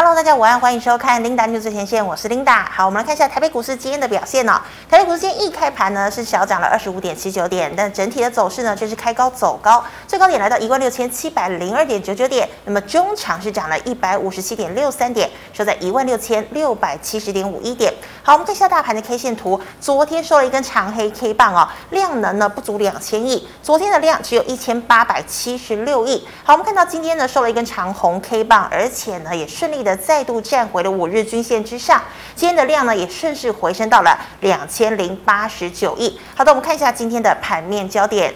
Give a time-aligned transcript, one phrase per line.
[0.00, 2.64] Hello，大家午安，欢迎收看 Linda News 最前线，我是 Linda。
[2.70, 4.52] 好，我们来看一下台北股市今天的表现哦。
[4.88, 12.48] 台北股市今天一开盘呢是小涨了二十五点七九点，但整体的走势呢却是开高走高，最高点来到一万六千七百零二点九九点。
[12.64, 17.92] 那么中场是涨了一百五十七点六三点，收在一万六千六百七十点五一点。
[18.22, 26.24] 好，我们看一下大盘的 K 线图，昨天收了一根长黑 K 棒哦，量能呢不足两千亿，昨天的量只有一千八百七十六亿。
[26.44, 29.87] 好，我们看到今天呢收了一根长红 K 棒，而且呢也顺利的。
[29.96, 32.02] 再度站回了五日均线之上，
[32.34, 36.18] 今天的量呢也顺势回升到了两千零八十九亿。
[36.34, 38.34] 好的，我们看一下今天的盘面焦点。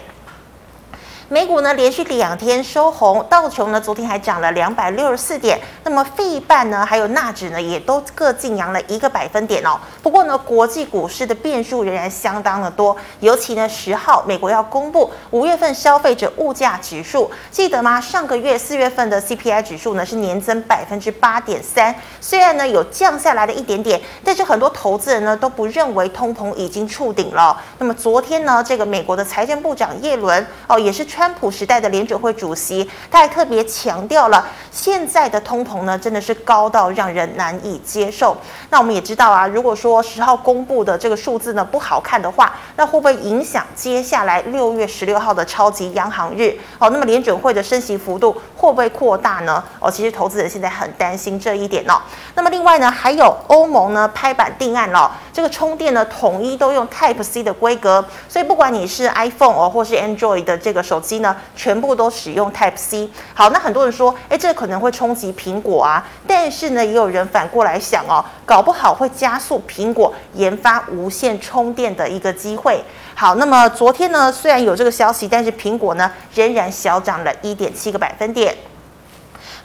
[1.33, 9.79] 美股呢连续两天收红，道琼呢昨天还涨了两百六十四点，那么费半呢还有纳指呢也都各劲扬了一个百分点哦。
[10.03, 17.99] 不过呢，国际股市的变数仍然相当的多，尤其呢十号美国要公布五月份消费者物价指数，记得吗？
[17.99, 27.59] 上个月四月份的 CPI 指数呢是年增百分之八点三，虽然呢有降下来了一点点，但是很多投资人呢都不认为通膨已经触顶了。
[27.79, 38.35] 那么昨天呢，这个美国的财政部长耶伦哦也是川普时代的联准会主席，他还特别强调了，现在的通膨呢，真的是高到让人难以接受。
[38.69, 46.53] 那我们也知道啊，如果说十号公布的这个数字呢不好看的话，那会不会影响接下来六月十六号的超级央行日？
[46.77, 49.63] 哦，那么联准会的升息幅度会不会扩大呢？
[49.79, 52.01] 哦，其实投资人现在很担心这一点哦。
[52.35, 61.35] 那么另外呢，还有欧盟呢拍板定案了，这个充电呢统一都用 Type C 的规格，所以不管你是 iPhone 哦，或是 Android 的这个手机呢。
[61.55, 63.09] 全部都使用 Type C。
[63.35, 66.03] 好，那很多人说，诶，这可能会冲击苹果啊。
[66.25, 72.83] 但是呢，也有人反过来想哦，搞不好会加速苹果研发无线充电的一个机会。
[73.13, 78.55] 好，那么昨天呢，虽然有这个消息，但是苹果呢，仍然小涨了一点七个百分点。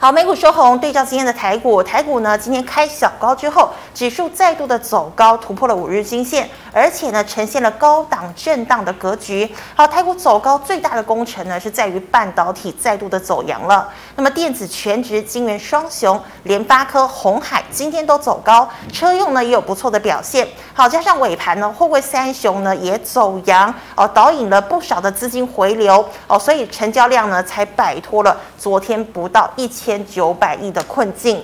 [0.01, 9.49] 好，美股收红，对照今天的台股，台股呢今天开小高之后，指数再度的走高，突破了五日均线，而且呢呈现了高档震荡的格局。
[9.73, 13.89] 好，台股走高最大的功臣呢是在于半导体再度的走阳了。
[14.15, 20.47] 那么电子全值、晶圆双雄，联发科、红海今天都走高，车用呢也有不错的表现。
[20.73, 29.67] 好，加上尾盘呢，货柜三雄呢也走阳，哦，导引了不少的资金回流，哦，所以成交量呢才摆脱了昨天不到一。
[29.79, 31.41] 千九百亿的困境。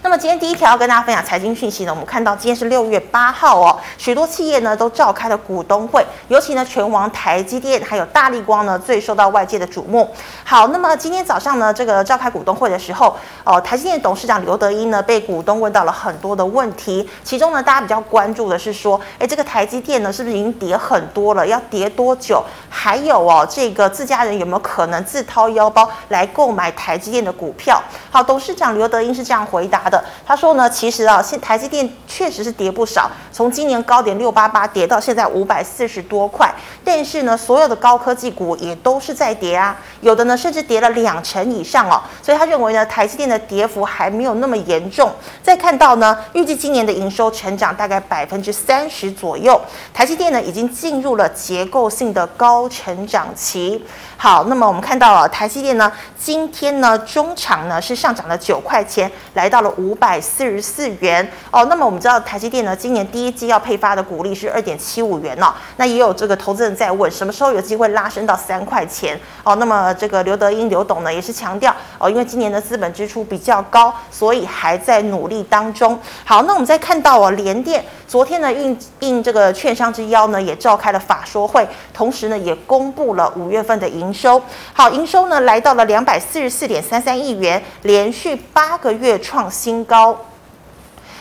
[0.00, 10.08] 那么今天第一条要跟大家分享财经讯息呢，我们看到今天是六月八号哦，许多企业呢都召开了股东会，尤其呢权王台积电还有大立光呢最受到外界的瞩目。
[10.44, 21.44] 好，那么今天早上呢这个召开股东会的时候，哦，台积电董事长刘德英呢被股东问到了很多的问题，其中呢大家比较关注的是说，哎，这个台积电呢是不是已经跌很多了？
[21.44, 22.42] 要跌多久？
[22.70, 27.82] 还有哦，这个自家人有没有可能自掏腰包来购买台积电的股票？
[28.10, 30.02] 好，董事长刘德英是这样回答的。
[30.26, 36.52] 他说呢，其实啊，现台积电确实是跌不少，从今年高点六八八跌到现在五百四十多块。
[36.84, 42.02] 但是呢，所有的高科技股也都是在跌啊，有的呢甚至跌了两成以上哦。
[42.22, 45.12] 所以他认为呢，台积电的跌幅还没有那么严重。
[45.42, 49.60] 再看到呢，预计今年的营收成长大概百分之三十左右，
[49.92, 53.84] 台积电呢已经进入了结构性的高成长期。
[54.16, 61.64] 好，那么我们看到了台积电呢，今天呢中场呢是上涨了九块钱，来到了五百四十四元哦。
[61.66, 65.52] 那么我们知道台积电呢，今年第一季要配发的股利是二点七五元哦。
[65.76, 69.56] 那也有这个投资人在问，什么时候有机会拉升到三块钱哦？
[69.56, 75.98] 那么这个刘德英刘董呢也是强调哦，因为今年的资本支出比较高，所以还在努力当中。
[76.24, 83.88] 好，那我们再看到哦，联电昨天呢应应这个券商之邀呢，也召开了法说会，同时呢也公布了五月份的。
[83.98, 84.40] 营收
[84.72, 90.18] 好，营收呢来到了两百四十四点三三亿元，连续八个月创新新高。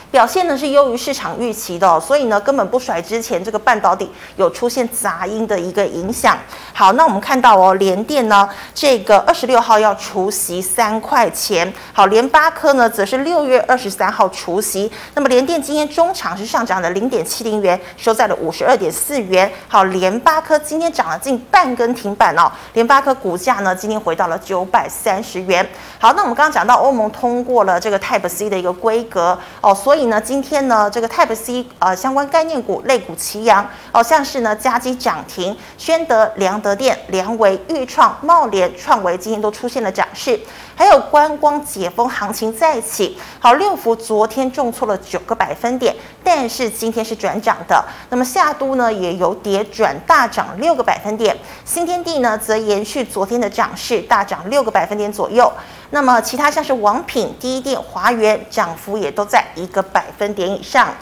[0.10, 6.38] 表现呢是优于市场预期的，所以呢根本不甩之前这个半导体有出现杂音的一个影响。
[6.74, 11.72] 好，那我们看到哦，联电呢这个二十六号要除息三块钱。
[11.92, 14.90] 好，联发科呢则是六月二十三号除息。
[15.14, 19.52] 那么联电今天中场是上涨了零点七零元，收在了五十二点四元。
[19.68, 22.50] 好，联发科今天涨了近半根停板哦。
[22.74, 25.68] 联发科股价呢今天回到了九百三十元。
[26.00, 29.97] 好，那我们刚刚讲到欧盟通过了这个 Type C 的一个规格哦，所以。
[29.98, 40.40] 所以呢，今天呢，这个 Type C 呃相关概念股类股齐扬，哦、像是呢加基涨停，宣德、良德电、良维、豫创、茂联、创维今天都出现了涨势。
[40.78, 43.18] 还有观光解封行情再起。
[43.40, 47.84] 好，六福昨天重挫了九个百分点，但是今天是转涨的。
[48.12, 51.36] 那么夏都呢也由跌转大涨六个百分点，
[51.66, 55.52] 新天地呢则延续昨天的涨势，大涨六个百分点左右。
[55.90, 60.94] 那么其他像是王品、第一店、华源，涨幅也都在一个百分点以上。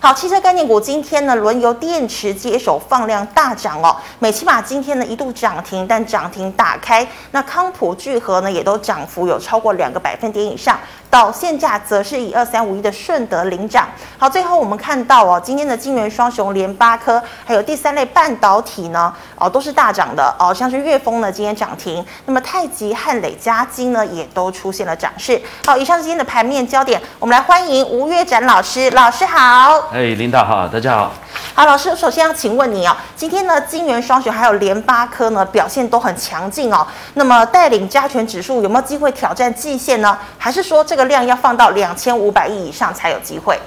[0.00, 3.96] 好，汽车概念股今天呢轮由电池接手放量大涨哦。
[4.20, 10.78] 美琪玛今天呢一度涨停，但涨停打开，那康普聚合呢也都涨幅有超过两个百分点以上。
[11.10, 13.88] 导线价则是以二三五一的顺德领涨。
[14.18, 25.40] 好，最后我们看到哦，今天的晶圆双雄联发科还有第三类半导体呢哦都是大涨的哦，像是悦丰呢今天涨停，那么太极、汉磊、嘉金呢也都出现了涨势。
[25.66, 29.87] 好，以上是今天的盘面焦点，我们来欢迎吴月展老师，老师好。
[29.90, 31.12] 哎，领导好，大家好。
[31.54, 36.86] 好，老师，首先要请问你哦，今天呢，金元双雄还有联发科呢，表现都很强劲哦。
[37.14, 40.18] 那么带领加权指数有没有机会挑战季线呢？
[40.36, 43.58] 还是说这个量要放到两千五百亿以上才有机会？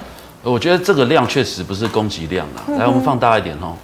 [0.44, 2.62] 我觉得这个量确实不是供给量啊。
[2.78, 3.74] 来，我们放大一点哦。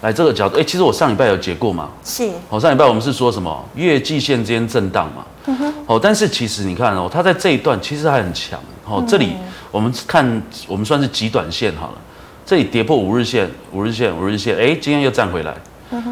[0.00, 1.90] 来这个角度，哎，其实我上礼拜有解过嘛。
[2.04, 2.30] 是。
[2.48, 3.64] 哦，上礼拜我们是说什么？
[3.74, 5.24] 月季线之间震荡嘛。
[5.46, 5.74] 嗯哼。
[5.86, 8.58] 哦，但是其实你看哦，它在这一段其实还很强。
[8.86, 9.34] 哦，这里。
[9.72, 11.98] 我们看，我们算是极短线好了，
[12.44, 15.54] 这里跌破五日线，五日线，五日线，哎，今天又站回来，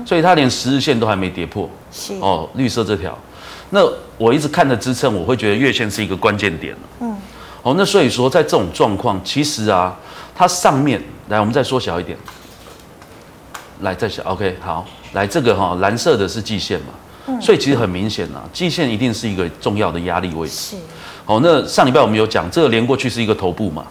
[0.06, 3.18] 所以它连十日线都还没跌破，是哦，绿色这条，
[3.70, 3.80] 那
[4.16, 7.16] 我一直看的支撑，我会觉得月线是一个关键点嗯，
[7.64, 9.96] 哦，那所以说在这种状况，其实啊，
[10.32, 12.16] 它上面来，我们再缩小一点，
[13.80, 20.54] 来再小，OK，好，来这个哈、哦，蓝色的是季线嘛，所以其实很明显啊，季线一定是一个重要的压力位置。
[20.54, 20.76] 是。
[21.24, 23.86] 好，那上礼拜我们有讲，这个连过去是一个头部嘛？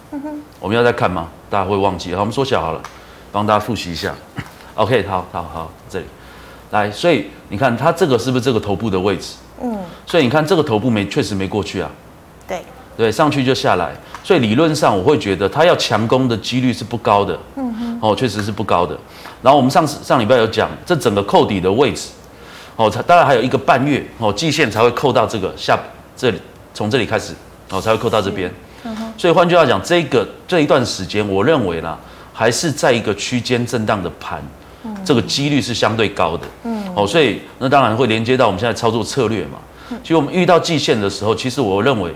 [0.59, 1.29] 我们要再看吗？
[1.49, 2.13] 大家会忘记？
[2.15, 2.81] 好，我们缩小好了，
[3.31, 4.13] 帮大家复习一下。
[4.75, 6.05] OK，好好好，这里
[6.71, 9.35] 来，所以你看它这个是不是这个头部的位置？
[9.61, 9.77] 嗯。
[10.05, 11.89] 所以你看这个头部没确实没过去啊。
[12.47, 12.61] 对。
[12.97, 17.37] 对，上去就下来，所以理论上我会觉得它要强攻的几率是不高的。
[17.55, 17.99] 嗯哼。
[18.01, 18.97] 哦，确实是不高的。
[19.41, 22.09] 然后我们上次上礼拜有讲，这整个扣底的位置，
[22.75, 25.79] 哦，它当然还有一个半月哦，季线才会扣到这个下
[26.15, 26.41] 这里。
[26.73, 27.33] 从这里开始，
[27.71, 28.53] 哦，才会扣到这边。
[28.83, 28.95] 嗯。
[29.17, 31.97] 所以换句话讲，这个这一段时间，我认为呢，
[32.31, 34.39] 还是在一个区间震荡的盘，
[34.83, 36.45] 嗯，这个几率是相对高的。
[36.65, 36.83] 嗯。
[36.95, 39.57] 哦，所以那当然会连接到我们现在操作策略嘛。
[40.03, 42.13] 其实我们遇到季线的时候，其实我认为，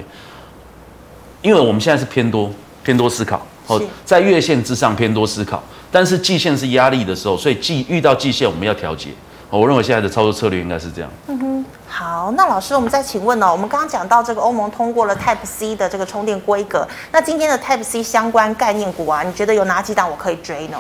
[1.41, 2.51] 因为我们现在是偏多，
[2.83, 3.43] 偏多思考。
[3.65, 9.09] 哦，在月线之上偏多思考，但是季线是压力的时候，所以季遇到季线我们要调节。
[9.49, 11.11] 我认为现在的操作策略应该是这样。
[11.27, 11.65] 嗯哼。
[11.93, 13.51] 好，那老师，我们再请问呢、哦？
[13.51, 20.77] 我们刚刚讲到这个欧盟通过了 Type C 的这个充电规格，那今天的 Type C 相关概念股啊，你觉得有哪几档我可以追呢？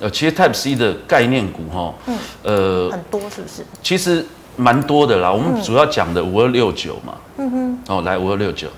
[0.00, 3.66] 呃，其实 Type C 的概念股哈，嗯，呃，很多是不是？
[3.82, 4.24] 其实
[4.56, 5.30] 蛮多的啦。
[5.30, 8.68] 我们主要讲的五二六九嘛，嗯哼，哦，来五二六九，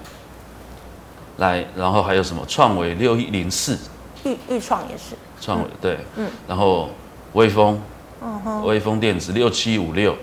[1.37, 2.45] 来，然后还有什么？
[2.49, 3.79] 创维六一零四，
[4.25, 6.91] 钰钰创也是，创惟对，嗯，然后
[7.33, 7.81] 威锋，
[8.23, 10.17] 嗯哼，威锋电子六七五六。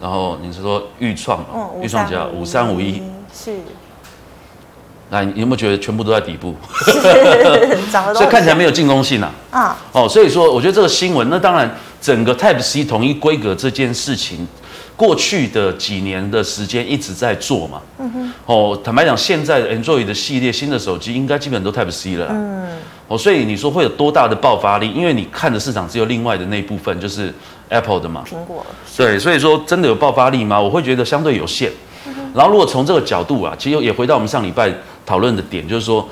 [0.00, 3.02] 然后你是说钰创哦，钰创叫五三五一，
[3.34, 3.52] 是。
[5.10, 6.54] 那你有没有觉得全部都在底部？
[8.14, 9.32] 所以看起来没有进攻性啊。
[9.50, 9.76] 啊。
[9.92, 11.68] 哦，所以说我觉得这个新闻，那当然
[12.00, 14.46] 整个 Type C 统一规格这件事情，
[15.00, 17.80] 过去的几年的时间一直在做嘛。
[17.98, 18.32] 嗯哼。
[18.44, 22.26] 哦，坦白讲，现在的 Android 的系列新的手机应该基本都 Type C 了。
[22.28, 22.68] 嗯。
[23.08, 24.92] 哦，所以你说会有多大的爆发力？
[24.92, 27.32] 因为你看的市场只有另外的那一部分，就是
[27.70, 28.22] Apple 的嘛。
[28.28, 28.66] 苹果。
[28.94, 30.60] 对，所以说真的有爆发力吗？
[30.60, 31.72] 我会觉得相对有限。
[32.06, 34.70] 嗯、然后如果从这个角度啊，其实也回到我们上礼拜
[35.06, 36.06] 讨论的点，就是说，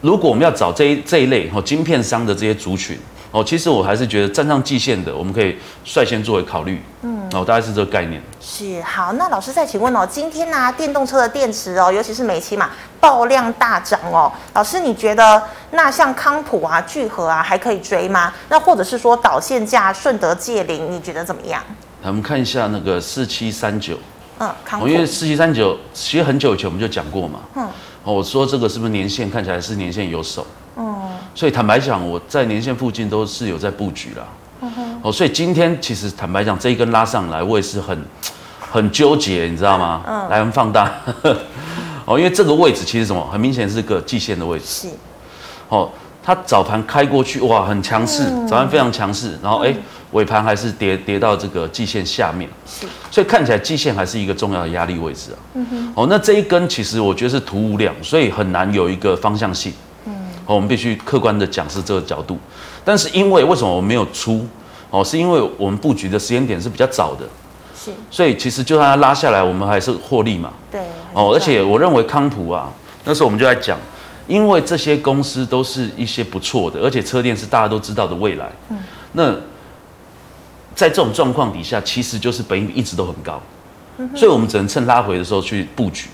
[0.00, 2.98] 如果我们要找这一这一类哦，晶片商的这些族群
[3.34, 6.80] 哦，其实我还是觉得站上季线的，我们可以率先作为考虑。
[7.02, 7.28] 嗯。
[7.32, 8.22] 哦，大概是这个概念。
[8.40, 12.70] 是好，那老师再请问哦，今天呢、啊，电动车的电池哦，尤其是美期嘛。
[13.00, 18.32] 爆量大涨哦，老师，你觉得那像康普啊、聚合啊还可以追吗？
[18.48, 21.60] 那或者是说导线价、顺德界零，你觉得怎么样？
[22.02, 23.98] 我们看一下那个四七三九，
[24.38, 27.64] 嗯，康普，因为四七三九其实很久以前我们就讲过嘛，嗯，
[28.04, 31.02] 哦我说这个是不是年限看起来是年限有手，嗯，
[31.34, 34.70] 所以坦白讲，我在年线附近都是有在布局啦，
[35.02, 37.96] 哦，所以今天其实坦白讲，这一根拉上来，我也是很
[38.58, 40.02] 很纠结，你知道吗？
[40.06, 40.90] 嗯，来，我们放大。
[42.06, 44.64] 哦，因为这个位置其实什么，很明显是个季线的位置。
[44.64, 44.88] 是。
[45.68, 45.88] 哦，
[46.22, 52.50] 它早盘开过去，哇，很强势，嗯、早盘非常强势，然后哎、嗯，尾盘还是跌跌到这个季线下面。
[52.66, 52.86] 是。
[53.10, 55.38] 所以看起来季线还是一个重要的压力位置啊。
[55.54, 55.92] 嗯哼。
[55.94, 59.72] 哦，那这一根其实我觉得是图无量，所以很难有一个方向性。
[60.44, 60.46] 嗯。
[60.46, 62.38] 哦，我们必须客观的讲是这个角度，
[62.84, 64.46] 但是因为为什么我们没有出？
[64.90, 67.26] 哦，是因为我们布局的时间点是比较早的。
[67.76, 70.52] 是，所以其实就算它拉下来，我们还是获利嘛。
[70.70, 70.80] 对，
[71.12, 72.72] 哦，而且我认为康普啊，
[73.04, 73.76] 那时候我们就在讲，
[74.28, 78.50] 因为这些公司都是一些不错的，而且车电是大家都知道的未来。
[78.70, 78.78] 嗯，
[79.12, 79.32] 那
[80.74, 83.42] 在这种状况底下，其实就是本益比一直都很高，
[83.98, 86.08] 嗯、所以我们只能趁拉回的时候去布局。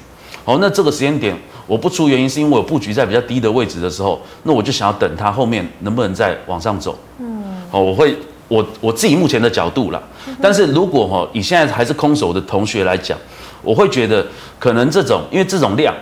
[0.50, 1.32] 好，那这个时间点
[1.64, 6.98] 我不出原因，是因为我有布局在比较低的位置的时候，那我就想要等它后面能不能再往上走。
[7.20, 7.40] 嗯，
[7.70, 8.16] 哦，我会
[8.48, 10.02] 我我自己目前的角度啦。
[10.42, 13.16] 但是如果哈以现在还是空手的同学来讲，
[13.62, 14.26] 我会觉得
[14.58, 15.94] 可能这种因为这种量，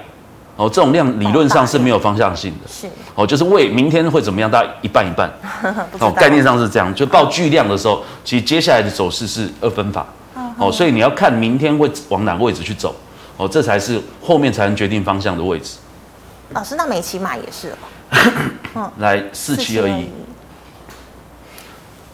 [0.57, 2.67] 哦这种量理论上是没有方向性的。
[2.67, 2.87] 是。
[3.15, 5.31] 哦，就是为明天会怎么样，大概一半一半。
[6.01, 10.07] 哦，概念上是这样，就报巨量的时候，其实接下来的走势是二分法。
[10.57, 12.95] 哦，所以你要看明天会往哪个位置去走。
[13.39, 15.79] 哦，这才是后面才能决定方向的位置。
[16.51, 17.77] 老师，那美骑马也是哦。
[18.75, 20.11] 嗯，来四七二一。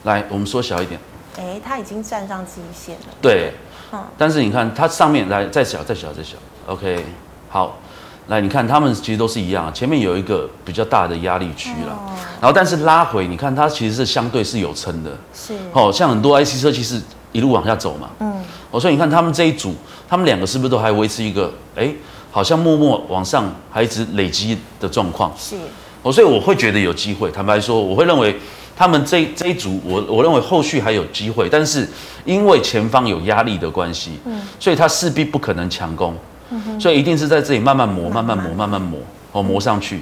[0.05, 1.01] 来，我们缩小一点。
[1.39, 3.15] 哎，它已经站上季线了。
[3.23, 3.55] 对。
[3.93, 4.05] 嗯。
[4.19, 7.05] 但是你看它上面来再小再小再小，OK。
[7.49, 7.79] 好，
[8.27, 11.93] 来你看它们其实都是一样，前面有一个比较大的压力区了。
[11.93, 12.13] 哦。
[12.41, 15.11] 然后但是拉回，你看它其实是相对是有撑的。
[15.33, 15.55] 是。
[15.73, 17.01] 哦，像很多 IC 车其实
[17.35, 18.09] 一路往下走嘛。
[18.21, 18.43] 嗯。
[18.71, 19.75] 我，所以你看他们这一组。
[20.07, 21.91] 他们两个是不是都还维持一个哎，
[22.31, 25.33] 好像默默往上还一直累积的状况？
[25.37, 25.57] 是，
[26.03, 27.31] 我，所以我会觉得有机会。
[27.33, 28.37] 坦白说，我会认为
[28.77, 31.89] 他们这这一组，我我认为后续还有机会，但是
[32.27, 36.15] 因为前方有压力的关系，嗯，所以他势必不可能强攻，
[36.51, 39.01] 嗯哼，所以一定是在这里慢慢磨，慢慢磨，慢慢磨，
[39.33, 40.01] 哦，磨上去，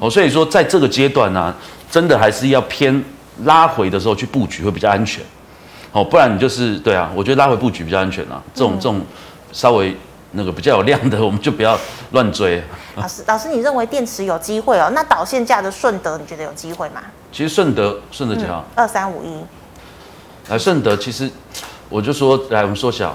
[0.00, 1.54] 哦，所以说在这个阶段呢，啊，
[1.90, 3.04] 真的还是要偏
[3.44, 5.22] 拉回的时候去布局会比较安全，
[5.92, 9.00] 哦，不然你就是对啊，我觉得拉回布局比较安全啊，这种这种。
[9.52, 9.94] 稍微
[10.30, 11.78] 那个比较有量的， 我们就不要
[12.12, 12.56] 乱追。
[12.96, 14.90] 老师，老师，你认为电池有机会哦？
[14.94, 17.02] 那导线价的顺德，你觉得有机会吗？
[17.30, 18.64] 其实顺德，顺德几号？
[18.74, 19.44] 二三五一。
[20.50, 21.30] 来，顺德，其实
[21.90, 23.14] 我就说，来，我们缩小。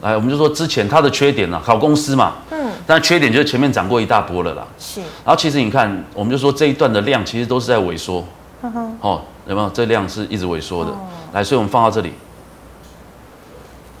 [0.00, 2.38] 来，我们就说之前它的缺点呢，好公司嘛。
[2.50, 2.72] 嗯。
[2.84, 4.66] 但缺点就是前面涨过一大波了啦。
[4.80, 5.00] 是。
[5.00, 8.24] 然后其实你看，我们就说这一段的量其实都是在萎缩。
[8.62, 8.98] 嗯哼。
[9.00, 9.70] 哦，有没有？
[9.70, 10.90] 这量是一直萎缩的。
[10.90, 10.98] 哦。
[11.32, 12.12] 来，所以我们放到这里。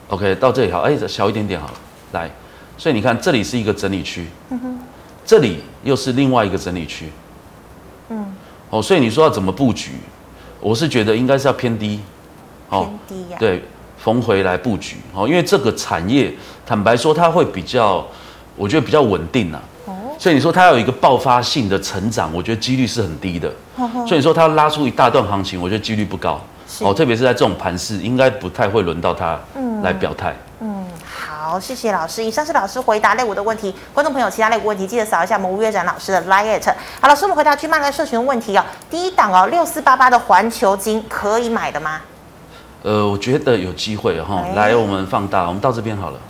[0.08, 1.74] OK，到这里好，哎，小一点点好了，
[2.12, 2.30] 来，
[2.78, 4.26] 所以你看这里是一个整理区，
[5.22, 7.10] 这里又是另外一个整理区，
[8.08, 8.34] 嗯，
[8.70, 9.92] 哦，所以你说要怎么布局？
[10.60, 12.00] 我是觉得应该是要偏低，
[12.70, 13.62] 哦，偏低呀，对，
[13.98, 16.32] 逢回来布局，哦，因为这个产业
[16.64, 18.02] 坦白说它会比较，
[18.56, 23.52] 我觉得比较稳定呐，哦，所以你说它有一个爆发性的成长，我觉得几率是很低的，
[24.06, 26.42] 所以你说它拉出一大段行情，我觉得几率不高。
[26.80, 29.38] 哦，特别是在这种盘势，应该不太会轮到他
[29.82, 30.34] 来表态。
[30.60, 32.22] 嗯，好，谢谢老师。
[32.22, 36.60] 以上是老师回答类股的问题，观众朋友其他类股问题记得扫一下我们吴月展老师的 LINE。
[37.00, 38.64] 好，老师，我们回答去慢来社群的问题哦。
[38.90, 42.00] 第一档哦，六四八八的环球金可以买的吗？
[42.82, 44.54] 呃，我觉得有机会哈、哦。
[44.54, 46.20] 来，我们放大，我们到这边好了。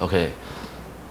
[0.00, 0.32] OK，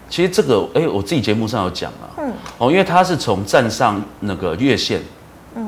[0.09, 2.11] 其实这个哎，我自己节目上有讲啊。
[2.17, 2.33] 嗯。
[2.57, 5.01] 哦，因为它是从站上那个月线，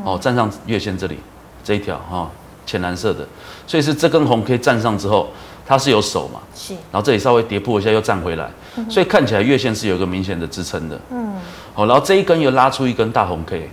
[0.03, 1.19] 哦，站上月线这里。
[1.65, 2.29] 这一条哈，
[2.65, 3.27] 浅蓝色的，
[3.65, 5.29] 所以是这根红 K 站上之后，
[5.65, 6.39] 它是有手嘛？
[6.55, 6.73] 是。
[6.91, 10.99] 然后这里稍微跌破一下又站回来，嗯、所以看起来月线是有一个明显的支撑的。
[11.09, 11.33] 嗯。
[11.73, 13.67] 好，然后这一根又拉出一根大红 K，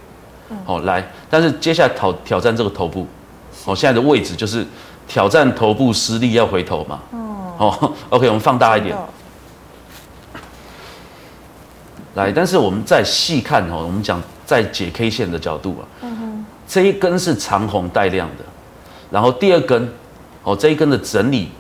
[0.65, 3.07] 好、嗯、来，但是接下来挑挑战这个头部，
[3.65, 4.67] 好，现在的位置就是
[5.07, 6.99] 挑战头部失利要回头嘛。
[7.13, 7.71] 哦。
[7.71, 8.97] 好， OK，我们放大一点。
[12.15, 15.83] 来，但是我们再细看哦，我们讲在解 K 线的角度啊。
[16.03, 16.32] 嗯
[16.73, 18.45] 这一根是长红带量的，
[19.11, 19.93] 然后第二根，
[20.43, 21.51] 哦，这一根的整理，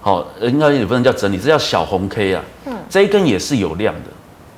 [0.00, 2.42] 好，应该也不能叫整理，这叫小红 K 啊。
[2.66, 2.76] 嗯。
[2.90, 4.10] 这一根也是有量的。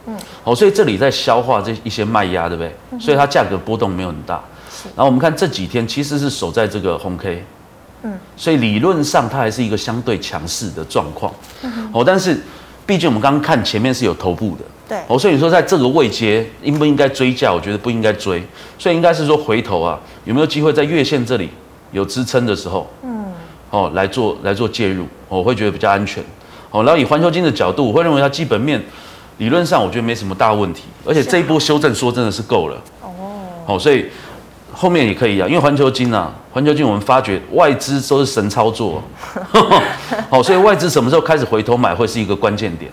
[0.06, 0.16] 嗯。
[0.42, 2.74] 好，所以这里在消化这一些卖压，对不对？
[2.92, 2.98] 嗯。
[2.98, 4.42] 所以它价格波动没有很大。
[4.70, 4.88] 是。
[4.96, 7.44] 然后我们看这几天其实是守在这个红 K。
[8.04, 8.18] 嗯。
[8.38, 11.30] 所以理论上它还是一个相对强势的状况。
[11.60, 11.90] 嗯。
[11.92, 12.40] 哦，但是
[12.86, 14.64] 毕竟我们刚刚看前面是有头部的。
[14.88, 17.52] 对，哦，所以你说在这个位阶应不应该追价？
[17.52, 18.42] 我觉得不应该追，
[18.78, 21.48] 所以应该是说回头啊，有没有机会在月线这里
[21.92, 23.24] 有支撑的时候，嗯，
[23.70, 26.22] 哦，来做来做介入，我会觉得比较安全。
[26.70, 28.82] 哦，然后以环球金的角度，我会认为它基本面
[29.38, 32.76] 理论上我觉得没什么大问题，而且这一波修正说真的是够了。
[33.00, 33.08] 哦，
[33.66, 34.06] 哦，所以
[34.72, 39.02] 后面也可以啊，因为环球金啊，环球金我们发觉外资都是神操作，
[40.28, 42.90] 好， 所以外资什么时候开始回头买会是一个关键点。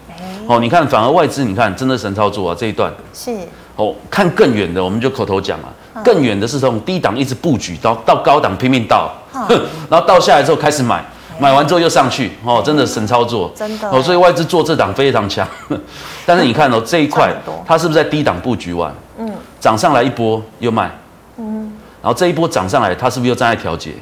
[0.52, 2.56] 哦，你看，反而外资，你看真的神操作啊！
[2.60, 3.32] 这一段是
[3.78, 9.48] 哦，看更远的，我们就口头讲啊，嗯、更远的是从低档一直布局到到高档拼命倒，嗯、
[9.90, 15.48] 然后倒下来之后开始买，嗯、买完之后又上去，哦，真的神操作，真的哦，所以外资做这档非常强。
[16.28, 17.34] 但是你看哦，这一块
[17.66, 18.94] 它是不是在低档布局完？
[19.20, 19.32] 嗯，
[19.62, 20.92] 涨上来一波又卖，
[21.38, 23.94] 嗯，然后这一波涨上来，它是不是又站在调节？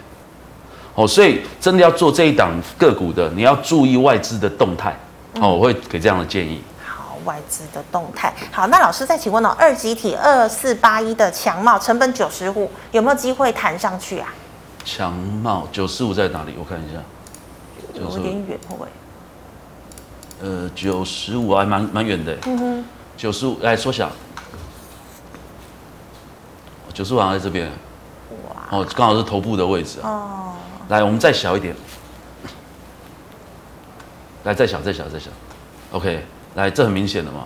[0.96, 4.98] 哦，所以真的要做这一档个股的，你要注意外资的动态。
[5.42, 6.62] 哦，我会给这样的建议。
[6.86, 8.34] 好，外资的动态。
[8.52, 14.34] 好，那老师再请问哦，二级体二四八一的强茂成本九十五，有没有机会弹上去啊？
[14.86, 16.56] 强茂九十五在哪里？
[16.58, 17.00] 我看一下，
[17.94, 18.88] 有点远，会不会？
[20.42, 22.38] 呃，九十五还蛮蛮远的。
[22.46, 22.86] 嗯哼，
[23.18, 24.10] 九十五，来缩小。
[26.94, 27.70] 九十五好像在这边。
[28.48, 28.78] 哇。
[28.78, 30.10] 哦，刚好是头部的位置啊。
[30.10, 30.54] 哦。
[30.88, 31.76] 来，我们再小一点。
[34.44, 35.30] 来，再小，再小，再小。
[35.92, 36.24] OK，
[36.56, 37.46] 来，这很明显的嘛，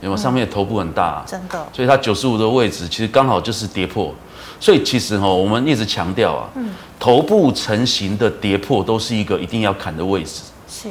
[0.00, 1.66] 因为上面的头部很大，啊嗯，真的。
[1.72, 4.14] 所以它九十五的位置其实刚好就是跌破。
[4.60, 10.42] 所以其实哈，我们一直强调啊，嗯，头部成型的跌破都是一个一定要砍的位置。
[10.68, 10.88] 是。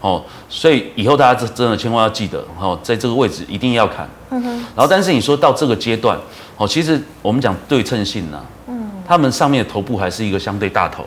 [0.00, 4.08] 哦，所以以后大家真真的千万要记得，哦，在这个位置一定要砍。
[4.30, 4.50] 嗯哼。
[4.74, 6.18] 然后，但是你说到这个阶段，
[6.56, 11.06] 哦，其实我们讲对称性呢，嗯，他们上面的头部还是一个相对大头，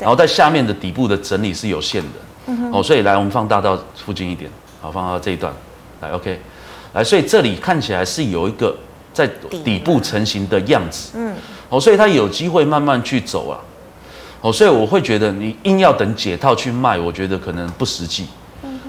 [0.00, 2.18] 然后在下面的底部的整理是有限的。
[2.46, 2.72] 嗯。
[2.72, 5.52] 哦，所以来我们放大到附近一点，好，放到这一段，
[6.00, 6.40] 来，OK，
[6.94, 8.76] 来，所以这里看起来是有一个
[9.12, 9.26] 在
[9.64, 11.12] 底部成型的样子。
[11.14, 11.34] 嗯。
[11.68, 13.58] 哦，所以它有机会慢慢去走啊。
[14.42, 18.26] 哦，所以我会觉得你硬要等解套去卖，我觉得可能不实际。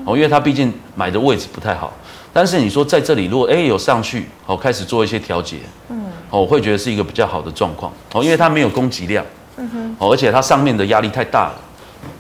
[0.05, 1.93] 哦，因为它毕竟买的位置不太好。
[2.33, 5.57] 但是你说在这里，如果哎有上去，哦开始做一些调节，
[5.89, 7.93] 嗯，哦我会觉得是一个比较好的状况。
[8.11, 9.23] 哦，因为它没有供给量，
[9.57, 11.55] 嗯哼，哦而且它上面的压力太大了，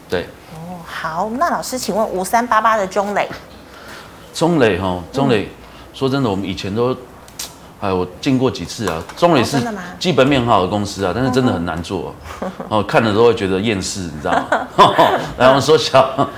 [0.07, 0.25] 对。
[1.03, 3.27] 哦，好，那老师请问五三八八的中磊，
[4.33, 5.49] 中磊哈，中磊，
[5.93, 6.95] 说真的，我们以前都。
[7.81, 9.57] 哎，我进过几次啊，中磊是
[9.99, 12.15] 基本面很好的公司啊，但是真的很难做，
[12.69, 14.45] 哦，看了都会觉得厌世，你知道吗？
[15.37, 16.09] 来，我们缩小，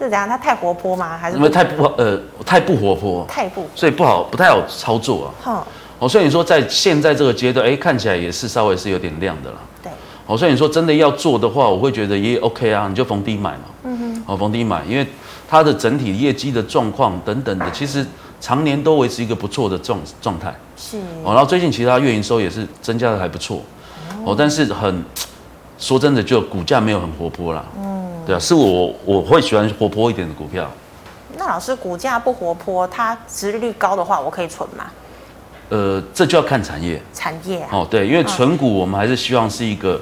[0.00, 0.28] 是怎样？
[0.28, 1.16] 它太活泼吗？
[1.16, 5.30] 还是因为太不呃太不活泼，太不，所以不好，不太好操作啊。
[5.40, 5.66] 好，
[6.00, 9.56] 哦，所以你说在现在这个阶段，哎，看起来也是稍微是有点亮的了。
[9.80, 9.92] 对，
[10.32, 13.64] 哦，所以你说真的要做的话，我会觉得也 OK 啊，你就逢低买嘛。
[13.84, 15.06] 嗯哼，哦，逢低买，因为
[15.48, 18.06] 它的整体业绩的状况等等的，其实。
[18.40, 23.62] 常年都维持一个不错的状状态，是哦，然后最近其他月营收也是增加的还不错，
[24.24, 25.04] 哦，但是很
[25.78, 30.68] 说真的，就股价没有很活泼啦，嗯，对啊，是我我会喜欢活泼一点的股票。
[31.36, 34.86] 那老师股价不活泼，它殖利率高的话，我可以存吗？
[35.72, 39.98] 呃，这就要看产业，产业啊，哦，对，因为存股我们还是希望是一个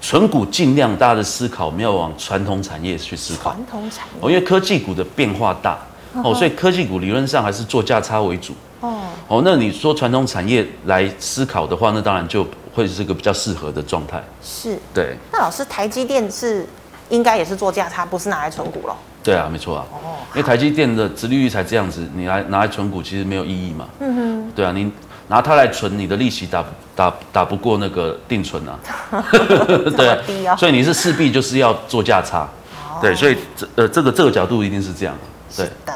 [0.00, 5.78] 存股，尽量大家的思考没有往传统产业去思考，传统产业，哦，因为科技股的变化大。
[6.22, 8.52] 哦，所以科技股理论上还是做价差为主。
[8.80, 14.22] 哦，哦，那你说传统产业来思考的话，那当然就会是一个比较适合的状态。
[14.40, 15.16] 是，对。
[15.32, 16.68] 那老师，台积电是
[17.08, 18.96] 应该也是做价差，不是拿来存股咯？
[19.24, 19.84] 对啊，没错啊。
[19.90, 23.88] 哦，因为台积电的殖利率才这样子，你来拿来存股其实没有意义嘛。
[23.98, 24.52] 嗯哼。
[24.54, 24.92] 对啊，你
[25.28, 28.78] 拿它来存，你的利息打打打不过那个定存啊。
[29.96, 30.56] 对。
[30.56, 32.48] 所以你是势必就是要做价差。
[32.76, 33.00] 哦。
[33.00, 35.16] 对，所以这呃这个这个角度一定是这样。
[35.56, 35.92] 对的，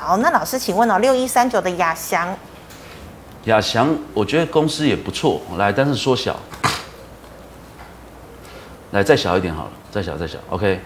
[0.00, 2.34] 好，那老师，请问哦，六一三九的亚翔，
[3.44, 6.38] 亚翔，我觉得公司也不错，来，但是缩小，
[8.92, 10.80] 来再小一点好了，再小再小，OK，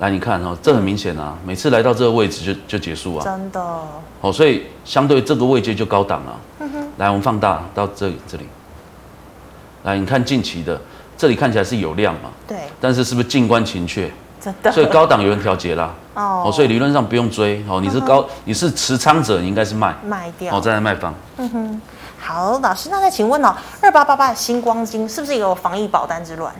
[0.00, 3.60] 来你看哦，这很明显啊，每次来到这个位置就就结束啊，真的，
[4.22, 8.48] 哦，所以相对这个位阶就高档了，嗯哼，来我们放大到这里这里，
[9.84, 10.80] 来你看近期的，
[11.18, 14.10] 这里看起来是有量嘛，对，但是是不是静观情却？
[14.40, 15.92] 真的，所以高档有人调节啦。
[16.14, 17.78] 哦，所以理论上不用追哦。
[17.78, 19.94] 你是高，你是持仓者，你应该是卖。
[20.02, 20.56] 卖掉。
[20.56, 21.14] 哦，再来卖方。
[21.36, 21.80] 嗯哼，
[22.18, 26.54] 好，老师，那再请问哦，二八八八的星光金是不是有防疫保单之乱？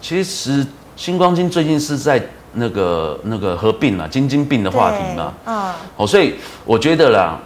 [0.00, 2.20] 其实星光金最近是在
[2.52, 5.32] 那个那个合并了，金金病的话题嘛。
[5.46, 5.72] 嗯。
[5.96, 6.34] 哦，所以
[6.64, 7.38] 我觉得啦，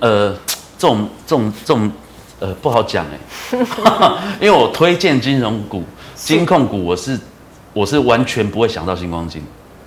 [0.00, 0.34] 呃，
[0.78, 1.90] 这种这种这种
[2.40, 3.58] 呃不好讲哎，
[4.40, 5.82] 因为我推荐金融股、
[6.14, 7.18] 金控股，我是。
[7.76, 9.42] 我是完全不会想到星光金，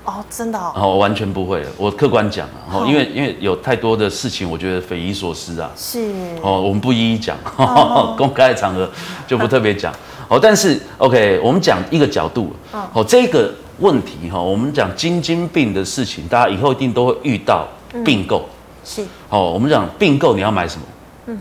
[0.06, 1.66] 哦，真的，哦，哦，完全不会。
[1.76, 5.72] 我客观讲啊，哦，因为因为有太多的事情，我觉得匪夷所思啊。
[5.76, 6.08] 是，
[6.44, 8.88] 哦，我们不一一讲，哦， 公开的场合
[9.26, 9.92] 就不特别讲。
[10.28, 12.54] 哦，但是 OK，我们讲一个角度，
[12.94, 17.68] 哦，这个问题哈，我们讲金金病的事情，大家以后一定都会遇到
[18.06, 18.48] 并购。
[18.84, 20.86] 是，哦，我们讲并购你要买什么？
[21.28, 21.38] 嗯，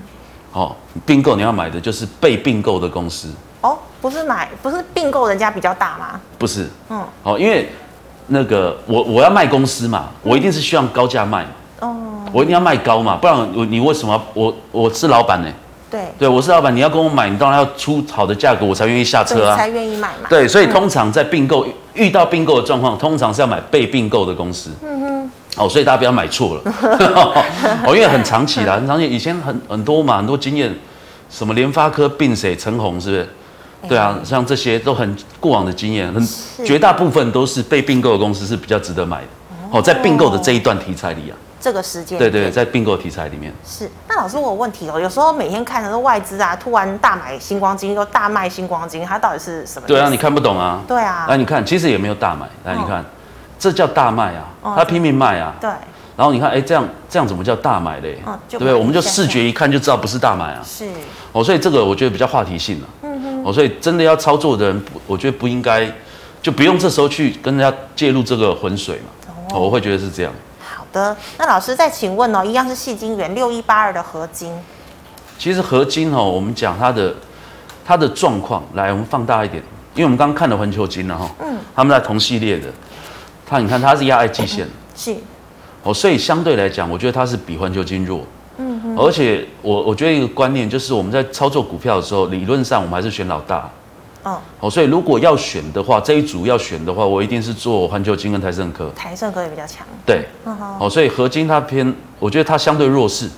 [0.53, 3.33] 哦，并购你要买的就是被并购的公司。
[3.61, 6.20] 哦，不是买，不是并购人家比较大吗？
[6.38, 7.68] 不是，嗯，哦，因为
[8.29, 11.46] 那个我我要卖公司嘛，我一定是希望高价卖，
[11.81, 11.96] 哦，
[12.33, 15.51] 我一定要卖高嘛，不然我你为什么我我是老板呢？
[15.90, 20.29] 对，对我是老板，你要跟我买，你当然要出好的价格，我才愿意下车啊，才愿意买嘛。
[20.29, 24.70] 对，所以通常在并购遇到并购的状况，通常是要买被并购的公司。
[24.83, 26.62] 嗯哼，哦，所以大家不要买错了，
[27.87, 30.74] 哦，因为很长期啦，很长期，以前很很多嘛，很多经验，
[31.31, 33.29] 什么联发科并谁，陈鸿是不是？
[33.88, 39.27] 对啊，像这些都很过往的经验，很是绝大部分都是被并购的公司是比较值得买的。
[39.70, 41.35] 哦，在并购的这一段题材里啊，
[41.68, 43.90] 这个时间对对，在并购题材里面是。
[44.09, 49.87] 那老师，我有问题哦，有时候每天看的都外资啊，突然大买星光金，又大卖星光金，它到底是什么？
[49.87, 50.81] 对啊，你看不懂啊。
[50.88, 51.26] 对啊。
[51.28, 52.48] 来，你看，其实也没有大买。
[52.64, 53.04] 来，你看，
[53.59, 55.54] 这叫大卖啊，他拼命卖啊。
[55.61, 55.68] 对。
[56.16, 58.18] 然后你看，哎，这样这样怎么叫大买嘞？
[58.26, 58.72] 嗯，对不对？
[58.72, 60.62] 我们就视觉一看就知道不是大买啊。
[60.64, 60.88] 是。
[61.33, 62.87] 哦，所以这个我觉得比较话题性了。
[63.02, 63.44] 嗯哼。
[63.44, 65.87] 哦，所以真的要操作的人，我觉得不应该，
[66.40, 69.35] 就不用这时候去跟人家介入这个浑水嘛。
[69.52, 70.33] 哦，我会觉得是这样。
[70.88, 74.53] 好的，那老师再请问哦，一样是细晶圆六一八二的合金。
[75.38, 77.14] 其实合金哦，我们讲它的
[77.85, 79.62] 它的状况，来，我们放大一点，
[79.94, 82.68] 因为我们刚刚看了环球金了哈，嗯，他们在同系列的，
[83.46, 85.14] 它你看它是压在季线，是，
[85.83, 88.22] 哦，所以相对来讲，我觉得它是比环球金弱，
[88.57, 93.70] 嗯哼，而且我我觉得一个观念就是我们在操作股票的时候，理论上我们还是选老大。
[94.60, 98.90] 哦，所以如果要选的话，这一组要选的话，我一定是做环球金跟台盛科。
[98.96, 99.86] 台盛科也比较强。
[100.04, 100.26] 对，
[100.80, 103.28] 哦，所以合金它偏，我觉得它相对弱势，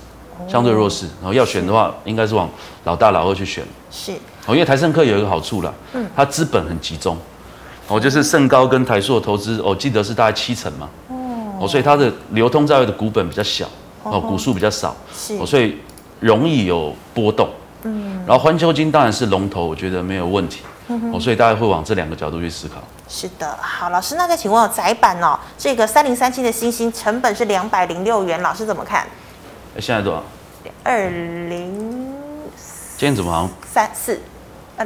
[0.47, 1.05] 相对弱势。
[1.21, 2.49] 然后要选的话，应该是往
[2.85, 3.63] 老大老二去选。
[3.91, 4.13] 是。
[4.47, 7.15] 哦，因为台盛科有一个好处啦，嗯，它资本很集中，
[7.87, 10.89] 哦，就是盛高跟台硕投资，我记得是大概七成嘛。
[11.59, 11.67] 哦。
[11.67, 13.67] 所以它的流通在外的股本比较小，
[14.03, 15.77] 哦，股数比较少，是，所以
[16.19, 17.47] 容易有波动。
[17.83, 18.19] 嗯。
[18.25, 20.61] 然后环球金当然是龙头，我觉得没有问题。
[20.87, 22.75] 哦，所以大家会往这两个角度去思考。
[23.07, 29.05] 是的，好，老师，那再请问哦，载板哦，这个三零三七的星星成本是两百零六元，老师怎么看？
[29.75, 30.23] 哎，现在多少？
[30.83, 32.13] 二零。
[32.97, 34.19] 今天怎么好像三四？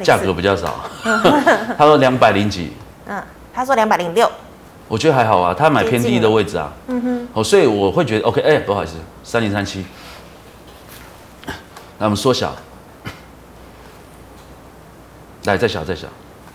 [0.03, 0.75] 价格比较少。
[1.77, 2.73] 他说两百零几。
[3.07, 4.29] 嗯，他说两百零六。
[4.87, 6.71] 我觉得还好啊，他买偏低的位置啊。
[6.87, 7.27] 嗯哼。
[7.33, 9.85] 哦，所以我会觉得 OK，哎，不好意思，三零三七。
[11.97, 12.53] 那我们缩小。
[15.45, 16.07] 来，再小再小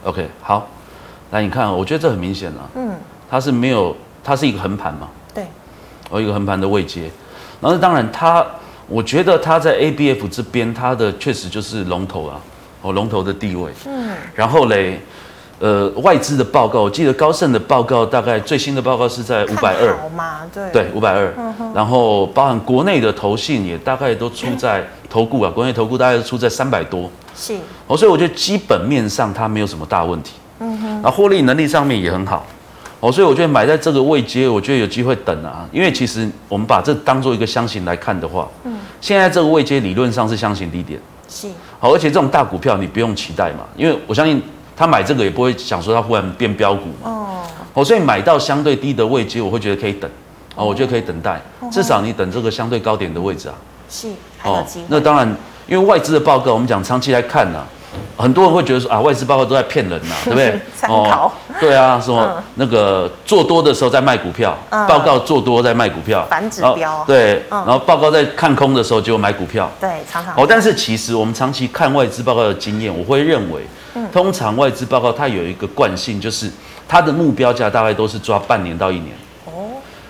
[0.04, 0.68] ，OK，好，
[1.30, 2.90] 来，你看，我觉得这很明显了，嗯，
[3.30, 5.46] 它是没有，它是一个横盘嘛，对，
[6.10, 7.10] 哦，一个横盘的位阶，
[7.60, 8.44] 然后当然它，
[8.86, 12.40] 我觉得它在 ABF 这边，它的确实就是龙头啊，
[12.82, 15.00] 哦，龙头的地位，嗯，然后嘞。
[15.60, 19.94] 呃，外资的报告，我记得高盛的报告大概最新的报告是在五百二，
[20.54, 21.30] 对，对，五百二，
[21.74, 32.46] 然后包含国内的投信也大概都出在投顾啊，国内投顾大概是出在三百多，是，哦，所以我觉得基本面上它没有什么大问题，嗯哼，然后获利能力上面也很好，
[33.00, 44.42] 哦，所以我觉得买在这个位阶，我觉得有机会等啊，因为其实我们把这当做一个箱型来看的话，嗯，现在这个位阶理论上是箱型低点，是，好，而且这种大股票你不用期待嘛，因为我相信。
[44.80, 47.42] 他买这个也不会想说他忽然变标股嘛，
[47.74, 50.10] 哦，所以买到相对低的位置，我会觉得可以等，
[50.56, 51.38] 哦，我觉得可以等待，
[51.70, 53.54] 至少你等这个相对高点的位置啊，
[53.90, 54.08] 是，
[54.42, 55.28] 哦，那当然，
[55.66, 57.62] 因为外资的报告，我们讲长期来看呢，
[58.16, 60.58] 很多人会觉得说啊，外资报告都在骗人呐， 对不对？
[60.88, 73.60] 哦，对啊，说那个做多的时候在卖股票，报告做多在卖股票，反指标，对，然后报告在看空的时候就买股票，对，常常，哦，但是其实我们长期看外资报告的经验，我会认为。
[74.12, 76.50] 通常外资报告它有一个惯性，就是
[76.88, 79.14] 它的目标价大概都是抓半年到一年。
[79.46, 79.52] 哦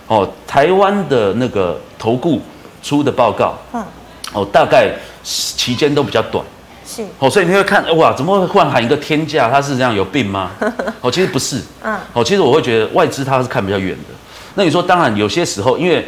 [0.07, 2.41] 哦，台湾的那个投顾
[2.83, 3.85] 出的报告，嗯，
[4.33, 6.45] 哦，大概期间都比较短。
[6.85, 9.49] 是哦，所以你会看哇，怎么会忽然喊一个天价？
[9.49, 10.51] 他是这样有病吗？
[11.01, 11.63] 哦，其实不是。
[11.85, 14.15] 嗯，哦，其实我会觉得外资它是看比较远的。
[14.57, 16.05] 那你说，当然有些时候，因为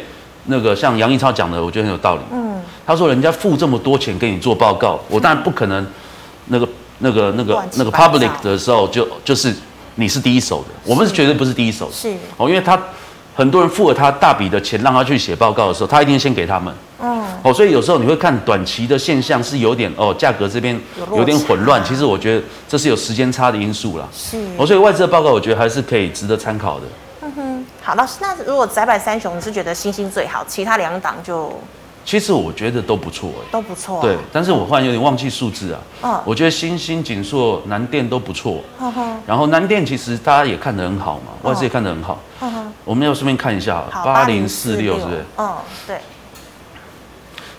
[0.47, 2.21] 那个像杨逸超讲的，我觉得很有道理。
[2.33, 5.87] 嗯，他说人家付这么多钱给你做报告，我当然不可能
[6.47, 6.67] 那个。
[6.99, 9.53] 那个、那个、那个 public 的时候就，就就是
[9.95, 12.13] 你是第一手的，我们是绝对不是第一手的，是。
[12.37, 12.79] 哦，因为他
[13.35, 20.79] 很多人付了他大笔的钱让他去写报告的时候，他一定先给他们，嗯，哦，所以有时候你会看短期的现象是有点哦，价格这边
[21.15, 24.37] 有点混乱，其实我觉得这是有时间差的因素啦，是。
[24.57, 26.85] 哦，所以外资的报告我觉得还是可以值得参考的。
[27.21, 31.59] 嗯哼，好，老师，那如果窄板三雄你是觉得星星最好，其他两档就？
[32.05, 34.01] 其实我觉得都不错，哎，都不错。
[34.01, 35.79] 对，但是我忽然有点忘记数字啊。
[36.03, 38.61] 嗯，我觉得新兴、锦硕、南电都不错。
[39.25, 42.19] 然后南电其实大家也看得很好嘛，外资也看得很好。
[42.83, 45.25] 我们要顺便看一下，八零四六是不是？
[45.37, 45.55] 嗯，
[45.87, 45.97] 对。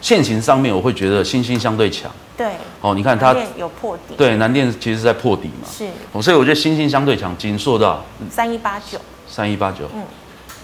[0.02, 2.10] 线型上面我会觉得新兴相对强。
[2.36, 2.48] 对。
[2.82, 4.14] 哦，你看它有破底。
[4.18, 5.66] 对，南电其实是在破底嘛。
[5.72, 5.86] 是。
[6.12, 7.98] 哦，所以我觉得新兴相对强，锦硕的。
[8.30, 8.98] 三一八九。
[9.26, 9.88] 三一八九。
[9.94, 10.02] 嗯。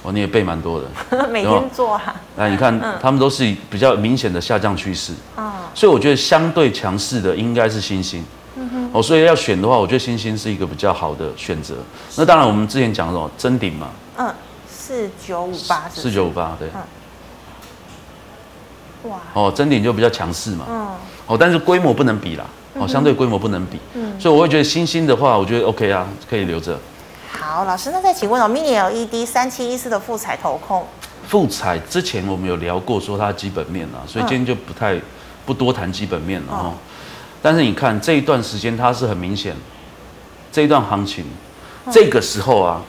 [0.03, 2.15] 哦，你也背蛮多的， 每天做哈。
[2.37, 8.25] 那，你看，他们都是比较明显的下降趋势啊，所以我觉得相对强势的应该是欣兴。
[8.93, 11.77] 哦，所以要选的话，我觉得欣兴是一个比较好的选择。
[12.17, 14.35] 那当然，我们之前讲的什么臻鼎嘛，嗯，
[14.69, 16.69] 四九五八，四九五八，对。
[19.11, 19.19] 哇。
[19.35, 20.89] 哦，臻鼎就比较强势嘛，嗯。
[21.27, 22.45] 哦，但是规模不能比啦。
[22.75, 26.79] 哦，相对规模不能比，嗯，所以我会觉得新兴的话，我觉得 OK 啊，可以留着。
[27.39, 30.85] 好，老师，那再请问哦，Mini LED 三七一四的富彩投控，
[31.27, 35.01] 富彩之前我们有聊过，说它基本面啊，所以今天就不太
[35.47, 36.73] 不多谈基本面了哈。
[37.41, 39.55] 但是你看这一段时间，它是很明显，
[40.53, 41.25] 这一段行情，
[41.91, 42.83] 这个时候啊，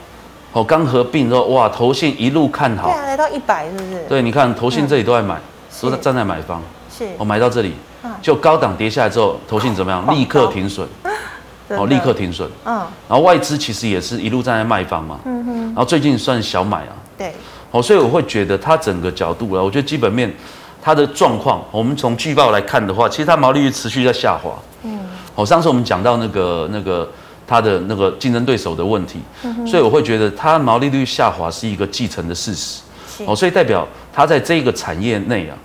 [0.52, 4.04] 哦，刚合并之后，哇，投信一路看好，对啊，来到一百是不是？
[4.08, 5.40] 对，你看投信这里都在买，
[5.80, 7.74] 都在站在买方，是，我买到这里，
[8.20, 10.14] 就高档跌下来之后，投信怎么样？
[10.14, 10.86] 立刻停损。
[11.78, 12.48] 哦，立刻停损。
[12.64, 12.74] 嗯，
[13.08, 15.18] 然后外资其实也是一路站在卖方嘛。
[15.24, 15.64] 嗯哼。
[15.66, 16.92] 然后最近算小买啊。
[17.16, 17.32] 对。
[17.70, 20.32] 哦，所以我会觉得它整个角度啊，我觉得基本面
[20.82, 24.52] 它的状况，我们从季报来看的话，其实它毛利率持续在下滑。
[24.82, 24.98] 嗯。
[25.34, 27.10] 哦，上次我们讲到那个那个
[27.46, 29.20] 它的那个竞争对手的问题。
[29.42, 29.66] 嗯。
[29.66, 32.82] 所以我会觉得它毛利率下滑是一个既成的事实。
[33.08, 33.24] 是。
[33.26, 35.56] 哦，所以代表它在这个产业内啊，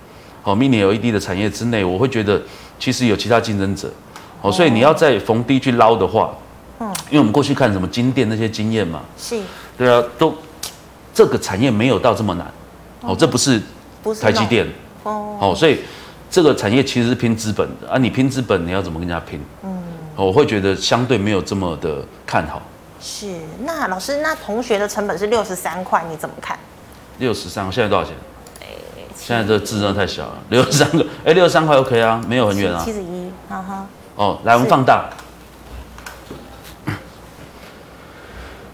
[0.44, 2.40] 哦，Mini LED 的产业之内，我会觉得
[2.78, 3.90] 其实有其他竞争者。
[4.40, 6.34] 哦，所以你要在逢低去捞的话，
[6.78, 9.40] 嗯，因为我们过去看什么金店那些经验嘛，是，
[9.76, 10.32] 对啊，都
[11.12, 12.46] 这个产业没有到这么难，
[13.00, 13.60] 哦，这不是
[14.20, 14.64] 台积电，
[15.02, 15.80] 哦，哦，所以
[16.30, 17.90] 这个产业其实是拼资本的。
[17.90, 19.40] 啊，你拼资本你要怎么跟人家拼？
[19.64, 19.82] 嗯，
[20.14, 22.62] 我会觉得相对没有这么的看好。
[23.00, 23.26] 是，
[23.64, 26.56] 那老师，那同学的成本是六十三块，你怎么看？
[27.18, 28.14] 六十三，现在多少钱？
[28.60, 28.66] 哎，
[29.16, 33.86] 现在这字真的太小了，六十三个，哎，六十三块 OK 啊，没有很远啊，七十一，哈哈。
[34.18, 35.08] 哦，来，我们放大，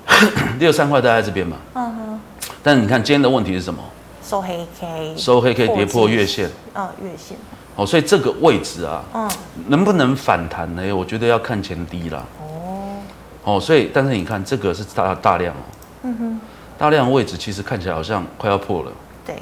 [0.59, 1.59] 六三块大概在这边嘛。
[1.75, 2.21] 嗯哼。
[2.63, 3.83] 但是你看今天的问题是什么？
[4.23, 5.15] 收黑 K。
[5.19, 6.51] 收黑 K 跌破月线。
[6.75, 7.37] 嗯，月线。
[7.77, 9.31] 哦，所以这个位置啊，嗯，
[9.67, 10.91] 能不能反弹呢？
[10.95, 12.25] 我觉得要看前低啦。
[12.41, 13.03] 哦。
[13.45, 15.61] 哦，所以但是你看这个是大大量哦。
[16.05, 16.41] 嗯哼。
[16.79, 18.91] 大量位置其实看起来好像快要破了。
[19.27, 19.37] 对。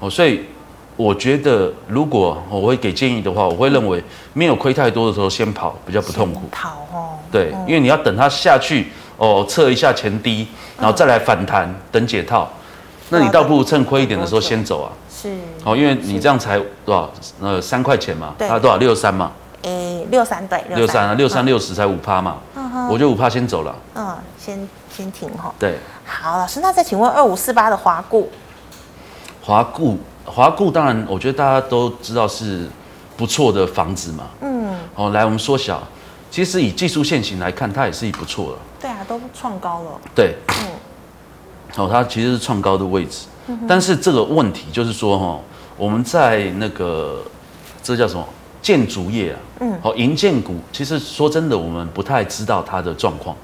[0.00, 0.46] 哦，所以。
[0.96, 4.02] 我觉得，如果我会给建议的话，我会认为
[4.34, 6.42] 没有亏太多的时候先跑比较不痛苦。
[6.52, 7.18] 跑哦。
[7.30, 12.48] 对，因为你要等它下去哦，测一下前低，然后再来反弹，等解套。
[13.08, 14.92] 那你倒不如趁亏一点的时候先走啊。
[15.10, 15.34] 是。
[15.64, 17.10] 哦，因为你这样才多少？
[17.40, 18.34] 呃，三块钱嘛。
[18.38, 18.76] 它多少？
[18.76, 19.32] 六三嘛。
[19.62, 20.62] 诶，六三对。
[20.68, 22.36] 六三啊，六三六十才五趴嘛。
[22.54, 22.88] 嗯哼。
[22.88, 23.74] 我就五趴先走了。
[23.94, 25.52] 嗯，先先停哈。
[25.58, 25.78] 对。
[26.04, 28.30] 好，老师，那再请问二五四八的华固。
[29.40, 29.98] 华固。
[30.24, 32.68] 华固当然，我觉得大家都知道是
[33.16, 34.24] 不错的房子嘛。
[34.40, 34.76] 嗯。
[34.94, 35.82] 哦，来，我们缩小，
[36.30, 38.58] 其实以技术线型来看，它也是一不错的。
[38.80, 40.00] 对啊，都创高了。
[40.14, 40.34] 对。
[40.48, 40.68] 嗯。
[41.76, 45.40] 哦，它其实是创高的位置，嗯、但是这个问题就是说，哈，
[45.76, 47.22] 我们在那个
[47.82, 48.26] 这叫什么
[48.60, 49.38] 建筑业啊？
[49.60, 49.78] 嗯。
[49.82, 53.34] 哦，银建股，其实说真的，我们不太知道它的状况。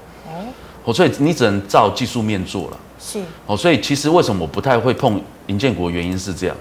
[0.85, 0.93] 哦。
[0.93, 2.77] 所以你只能照技术面做了。
[2.99, 3.19] 是。
[3.47, 6.55] 哦，所以其实为什么我不太会碰银建股的原因是这样。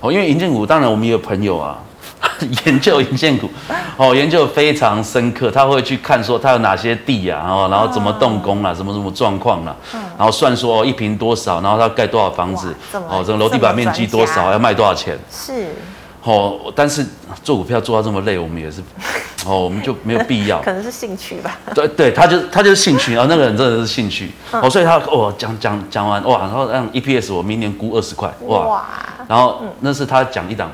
[0.00, 1.78] 哦，因为银建股，当然我们也有朋友啊，
[2.66, 3.50] 研究银建股，
[3.96, 9.74] 哦，研究非常深刻，他会去看说他有哪些地啊，哦，然后怎么动工啊，什么什么状况啊，
[10.16, 15.74] 然后算说哦一平多少，然后他盖多少房子，哦，这个楼地板面积多少，要卖多少钱，是，
[16.22, 17.04] 哦，但是
[17.42, 18.82] 做股票做到这么累，我们也是，
[19.46, 28.86] 哦，我们就没有必要， 可能是兴趣吧，对对，他就他就是兴趣啊，那个人真的是兴趣，哦，所以他哦讲讲讲完哇，然后让 EPS 我明年估二十块，哇。
[29.28, 30.70] 然后那是他讲一档，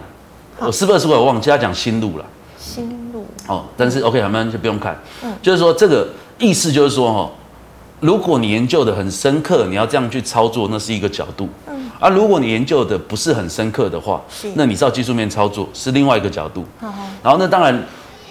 [0.58, 2.24] 我是不是二十块我忘记他讲新路了。
[2.58, 3.26] 新路。
[3.46, 4.98] 哦，但是 OK，咱们就不用看。
[5.22, 7.30] 嗯，就是说这个意思就是说哈，
[8.00, 11.48] 如果你研究的很深刻，你要这样去操作，那是一个角度。
[12.00, 16.64] 嗯，啊，如果你研究的不是很深刻的话，是，那你照技术面操作是另外一个角度。
[17.22, 17.82] 然后那当然，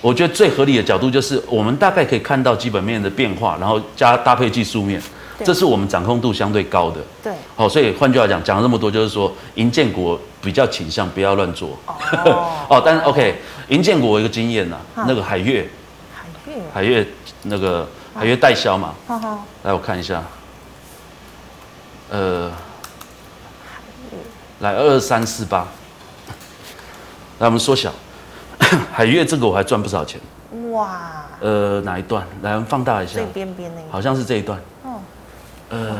[0.01, 5.01] 我觉得最合理的角度就是我们大概可以看到基本面的变化，然后加搭配技术面。
[5.43, 13.35] 这是我们掌控度相对高的，对，好，所以换句话讲，讲了这么多，就是说，银建股比较倾向不要乱做，哦， 哦，但是 OK，
[13.67, 15.67] 银建股我一个经验呐，那个海月，
[16.13, 17.05] 海月，海月
[17.43, 18.95] 那个海月代销嘛，
[19.63, 20.23] 来我看一下，
[22.09, 22.49] 呃，
[24.59, 25.67] 来二三四八，
[27.39, 27.91] 来我们缩小，
[28.93, 30.19] 海月这个我还赚不少钱，
[30.71, 32.25] 哇，呃哪一段？
[32.41, 34.59] 来我们放大一下，最边边那个，好像是这一段。
[35.69, 35.97] 呃，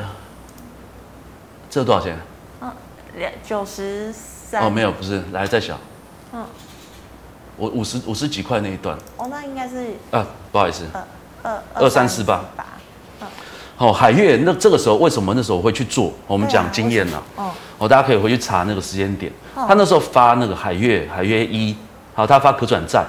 [1.70, 2.18] 这多少钱？
[2.62, 2.72] 嗯，
[3.18, 4.62] 两九十三。
[4.62, 5.78] 哦，没有，不是，来再小。
[6.32, 6.46] 嗯，
[7.58, 8.96] 我五十五十几块那一段。
[9.18, 9.96] 哦，那应该是。
[10.12, 10.86] 啊，不好意思。
[10.94, 12.46] 二二二三四八。
[13.76, 16.14] 好，海悦，那这个时候为什么那时候会去做？
[16.28, 17.22] 我们讲经验呢。
[17.36, 17.52] 哦。
[17.78, 19.32] 哦，大家可以回去查那个时间点。
[19.54, 21.76] 他那时候发那个海悦，海悦一，
[22.14, 23.06] 好，他发可转债。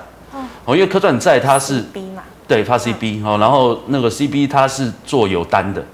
[0.64, 0.74] 哦。
[0.74, 2.22] 因为可转债它是 B 嘛。
[2.48, 5.84] 对，发 CB 哦，然后那个 CB 它是做有单的。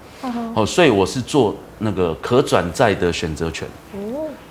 [0.54, 3.66] 哦，所以我是做那个可转债的选择权，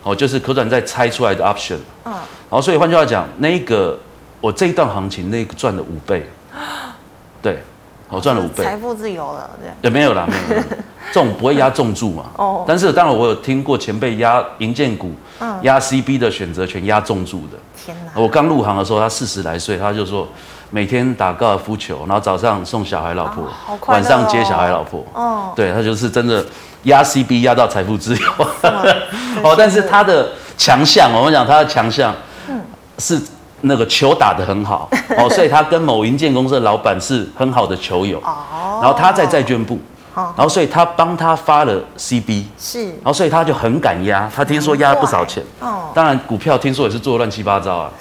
[0.03, 3.97] 哦，就是可转债拆出来的 option，啊，然后所以换句话讲，那个
[4.41, 6.27] 我这一段行情那个赚了五倍，
[7.41, 7.61] 对，
[8.11, 9.71] 我赚了五倍，财富自由了，对。
[9.81, 10.63] 也没有啦，没有，没有，
[11.11, 12.25] 这种不会压重注嘛。
[12.35, 12.65] 哦。
[12.67, 15.13] 但是当然我有听过前辈压银建股，
[15.61, 17.57] 压 CB 的选择权压重注的。
[17.83, 18.11] 天哪！
[18.21, 20.27] 我刚入行的时候，他四十来岁，他就说
[20.69, 23.47] 每天打高尔夫球，然后早上送小孩老婆，
[23.87, 25.05] 晚上接小孩老婆。
[25.13, 25.53] 哦。
[25.55, 26.45] 对，他就是真的
[26.83, 28.27] 压 CB 压到财富自由。
[29.41, 32.13] 哦，但是他的强项，我们讲他的强项，
[32.49, 32.61] 嗯，
[32.99, 33.21] 是。
[33.61, 38.19] 那个球打得很好 哦，所以他跟某银建公司的老板是很好的球友。
[38.19, 38.79] 哦。
[38.81, 39.77] 然后他在债券部，
[40.15, 45.43] 然后所以他帮他发了 CB 是，然后所以他就很敢压，他听说压了不少钱。
[45.59, 45.91] 哦。
[45.93, 47.91] 当然股票听说也是做乱七八糟啊。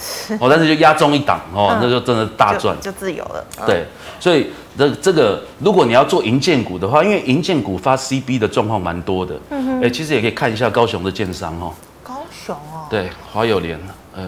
[0.40, 2.74] 哦，但是就压中一档哦，那就真的大赚。
[2.80, 3.44] 就自由了。
[3.66, 3.84] 对，
[4.18, 11.72] 所以这这个如果你要做银建股的话，因为银建股发 CB 的状况蛮多的，嗯哼，哎，其实也可以看一下高雄的建商哦。
[12.02, 13.78] 高雄哦，对，华友联
[14.14, 14.24] 呃。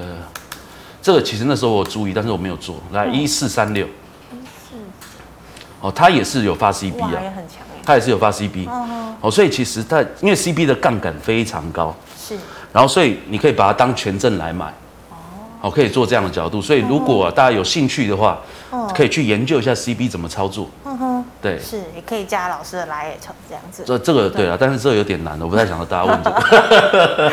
[1.03, 2.77] 这个其实那时候我注意，但是我没有做。
[2.93, 4.77] 来一四三六，一四，
[5.81, 8.69] 哦，它也是有发 CB 啊，也很强，它也是有发 CB，
[9.21, 12.39] 哦，所以其实它因为 CB 的杠杆非常高，是，
[12.73, 14.73] 然后所以你可以把它当权证来买，
[15.61, 16.63] 哦，可以做这样的角度。
[16.63, 18.39] 所以如果大家有兴趣的话，
[18.95, 20.71] 可以去研究一下 CB 怎么操作。
[21.43, 23.83] 对，是也可以加老师的来也成这样子。
[23.85, 27.33] 这这个对了，但是这个有点难的，我不太想和大家问这个。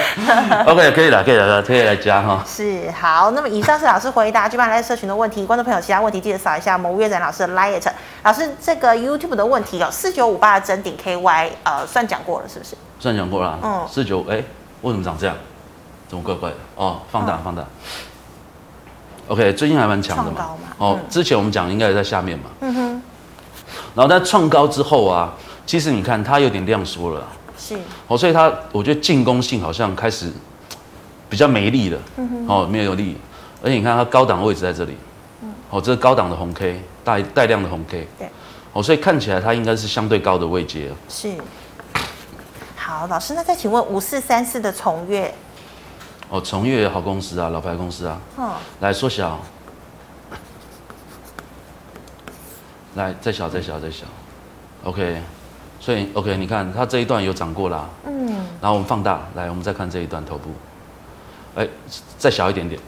[0.66, 2.44] OK，可以了，可以了，可以来加哈。
[2.48, 7.94] 是好，那么以上是老师回答 G 班来社群的问题，观众朋友其他问题记得扫一下我们吴岳展老师的来也成。
[8.24, 12.76] 老师这个 YouTube 的问题有四九五八的整顶 KY，呃，算讲过了是不是？
[13.00, 13.60] 算讲过了。
[13.62, 13.88] 嗯。
[13.88, 14.44] 四九哎，
[14.82, 15.36] 为什么长这样？
[16.08, 16.56] 怎么怪怪的？
[16.76, 17.64] 哦，放大放大。
[19.28, 20.50] OK，最近还蛮强的嘛。
[20.80, 22.46] 哦，之前我们讲应该也在下面嘛。
[22.62, 23.04] 嗯哼。
[23.96, 25.34] 然后在创高之后啊，
[25.66, 27.78] 其实你看它有点量缩了，是。
[28.08, 30.32] 哦，所以它我觉得进攻性好像开始
[31.30, 33.18] 比较没力了，嗯哼，哦，没有力，
[33.62, 34.96] 而且你看它高档位置在这里，
[35.42, 38.30] 嗯，哦，这是高档的红 K，带带量的红 K，对，
[38.74, 41.34] 哦，所以看起来它应该是相对高的位阶，是。
[42.76, 45.34] 好，老师，那再请问五四三四的崇越，
[46.30, 48.50] 哦，崇越好公司啊，老牌公司啊，嗯，
[48.80, 49.40] 来缩小。
[52.96, 54.06] 来，再小，再小，再小
[54.84, 55.22] ，OK，
[55.80, 58.28] 所以 OK，你看它这一段有涨过啦，嗯，
[58.60, 60.50] 然后我们放大，来，我们再看这一段头部，
[61.56, 61.68] 哎，
[62.18, 62.82] 再小一点点，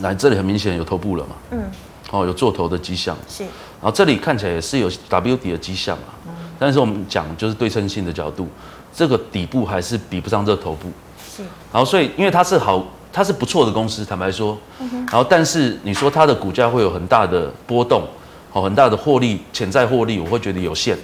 [0.00, 1.62] 来，这里很明显有头部了嘛，嗯，
[2.10, 8.48] 哦，有做头的迹象，是，然后这里看起来也是有 W 底的迹象嘛，嗯，但是我们讲就是对称性的角度，
[8.92, 10.90] 这个底部还是比不上这个头部，
[11.24, 12.84] 是，然后所以因为它是好。
[13.12, 18.04] 它是不错的公司，坦白说，然后但是你说它的股价会有很大的波动，
[18.52, 20.96] 哦，很大的获利潜在获利，我会觉得有限，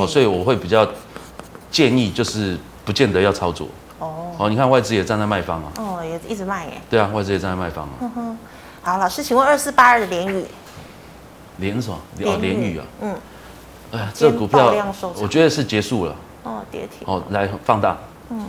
[0.00, 0.86] 哦，所以我会比较
[1.70, 3.68] 建议就是不见得要操作，
[4.00, 8.38] 哦，哦，你看外资也站在卖方啊，哦，也一直卖耶，对啊，外资也站在卖方啊，嗯哼，
[8.82, 10.44] 好，老师，请问二四八二的联宇，
[11.58, 11.98] 联什么？
[12.24, 13.16] 哦，联宇啊，嗯，
[13.92, 14.74] 哎呀，这股票
[15.20, 17.96] 我觉得是结束了，哦，跌停，哦，来放大，
[18.30, 18.44] 嗯。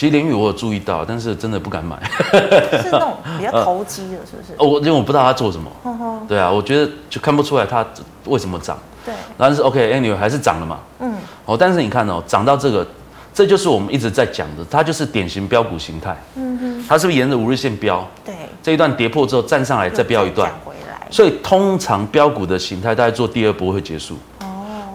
[0.00, 1.94] 其实联宇我有注意到，但是真的不敢买。
[2.80, 4.54] 是那种 比较投机的，是不是？
[4.56, 5.70] 哦，我因为我不知道他做什么。
[5.82, 7.84] 呵呵对啊，我觉得就看不出来他
[8.24, 8.78] 为什么涨。
[9.04, 9.12] 对。
[9.36, 10.78] 但是 OK，Anyway 还是涨了嘛。
[11.00, 11.14] 嗯。
[11.44, 12.86] 哦，但是你看哦，涨到这个，
[13.34, 16.16] 这就是我们一直在讲的，它就是典型飙股形态。
[16.34, 16.84] 嗯哼。
[16.88, 18.02] 它是不是沿着五日线飙？
[18.24, 18.34] 对。
[18.62, 20.50] 这一段跌破之后站上来再飙一段。
[20.64, 21.06] 回来。
[21.10, 24.16] 所以通常飙股的形态，大概做第二波会结束。
[24.40, 24.46] 哦。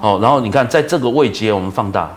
[0.01, 2.09] 哦，然后你看，在这个位阶，我们放大。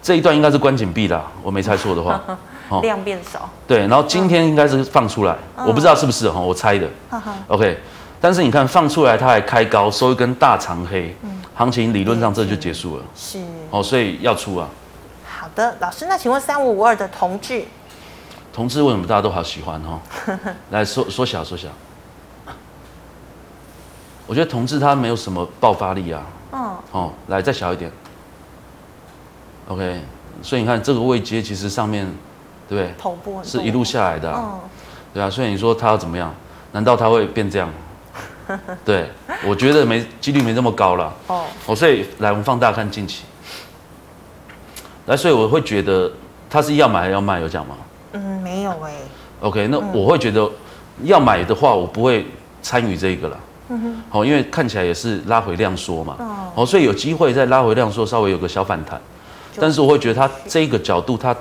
[0.00, 2.20] 这一段应该是关紧闭的，我没猜错的话，
[2.82, 3.48] 量变少。
[3.66, 6.88] 对，然后今天应该是放出来，嗯、我不知道是不是哈，我猜的。
[7.10, 7.78] 嗯、OK，
[8.20, 13.04] 但是你看放出来，它还开高，收一根大长黑，嗯、行情理论上这就结束了。
[13.14, 13.38] 是。
[13.70, 14.68] 哦，所以要出啊。
[15.26, 17.64] 好的，老师，那请问三五五二的同志，
[18.52, 20.00] 同志为什么大家都好喜欢哈？
[20.70, 21.68] 来缩缩小缩小。
[24.26, 26.22] 我觉得同志他没有什么爆发力啊。
[26.52, 26.76] 嗯。
[26.92, 27.90] 哦，来再小一点。
[29.68, 30.00] OK，
[30.42, 32.06] 所以你看这个位阶其实上面，
[32.68, 32.94] 对不对？
[32.98, 34.60] 头部是一路下来的，啊，嗯、
[35.12, 35.28] 对啊。
[35.28, 36.34] 所以你说它要怎么样？
[36.72, 37.70] 难道它会变这样？
[38.82, 39.10] 对，
[39.46, 41.12] 我觉得没几率没这么高了。
[41.26, 43.24] 哦，哦，所以来我们放大看近期，
[45.04, 46.10] 来，所以我会觉得
[46.48, 47.40] 它是要买要卖？
[47.40, 47.76] 有讲吗？
[48.12, 48.92] 嗯，没有哎。
[49.40, 50.50] OK，那我会觉得
[51.02, 52.26] 要买的话，我不会
[52.62, 53.40] 参与这个了。
[53.68, 54.02] 嗯哼。
[54.08, 56.16] 好，因为看起来也是拉回量缩嘛。
[56.18, 56.52] 哦。
[56.54, 58.98] 哦，所以有机会再拉回量缩，稍微有个小反弹。
[59.60, 61.34] 但是我会觉得它这个角度，它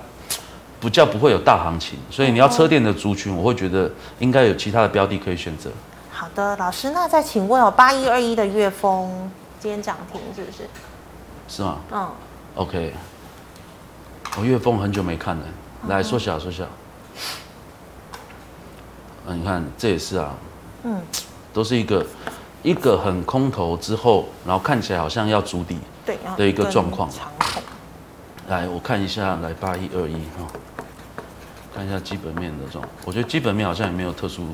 [0.79, 3.89] 不叫不会有大行情，所以你要车店的族群，我会觉得
[4.19, 5.69] 应该有其他的标的可以选择。
[6.11, 10.67] 好的，老师，那再请问哦，八一二一的悦丰今天涨停是不是？
[11.47, 11.77] 是吗？
[11.91, 12.07] 嗯。
[12.55, 12.93] OK。
[14.39, 15.43] 我悦丰很久没看了，
[15.87, 16.63] 来缩小缩小。
[19.25, 20.31] 啊，你看这也是啊，
[20.83, 21.01] 嗯，
[21.51, 22.05] 都是一个
[22.61, 25.79] 一个很空头之后，然后看起来好像要筑底
[26.37, 27.09] 的一个状况。
[28.47, 30.47] 来，我看一下，来八一二一哈，
[31.75, 32.89] 看一下基本面的状况。
[33.03, 34.47] 我觉得基本面好像也没有特殊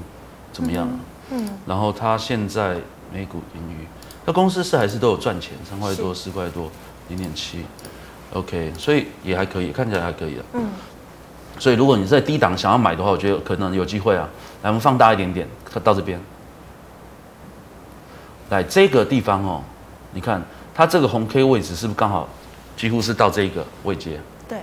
[0.52, 0.90] 怎么样。
[1.30, 2.76] 嗯，然后它现在
[3.14, 3.88] 每股盈余，
[4.26, 6.72] 那公司是还是都有赚钱，三块多四块多
[7.10, 7.64] 零点七
[8.34, 10.44] ，OK，所以也还可以，看起来还可以的。
[10.54, 10.70] 嗯。
[11.60, 14.28] 所以，如果你在低档想要买的话，我觉得可能有机会啊。
[14.64, 16.20] 来，我们放大一点点，它到这边。
[18.50, 19.62] 来这个地方哦，
[20.14, 20.42] 你看
[20.74, 22.28] 它这个红 K 位置是不是刚好
[22.76, 24.20] 几乎是到这个位阶？
[24.48, 24.60] 对。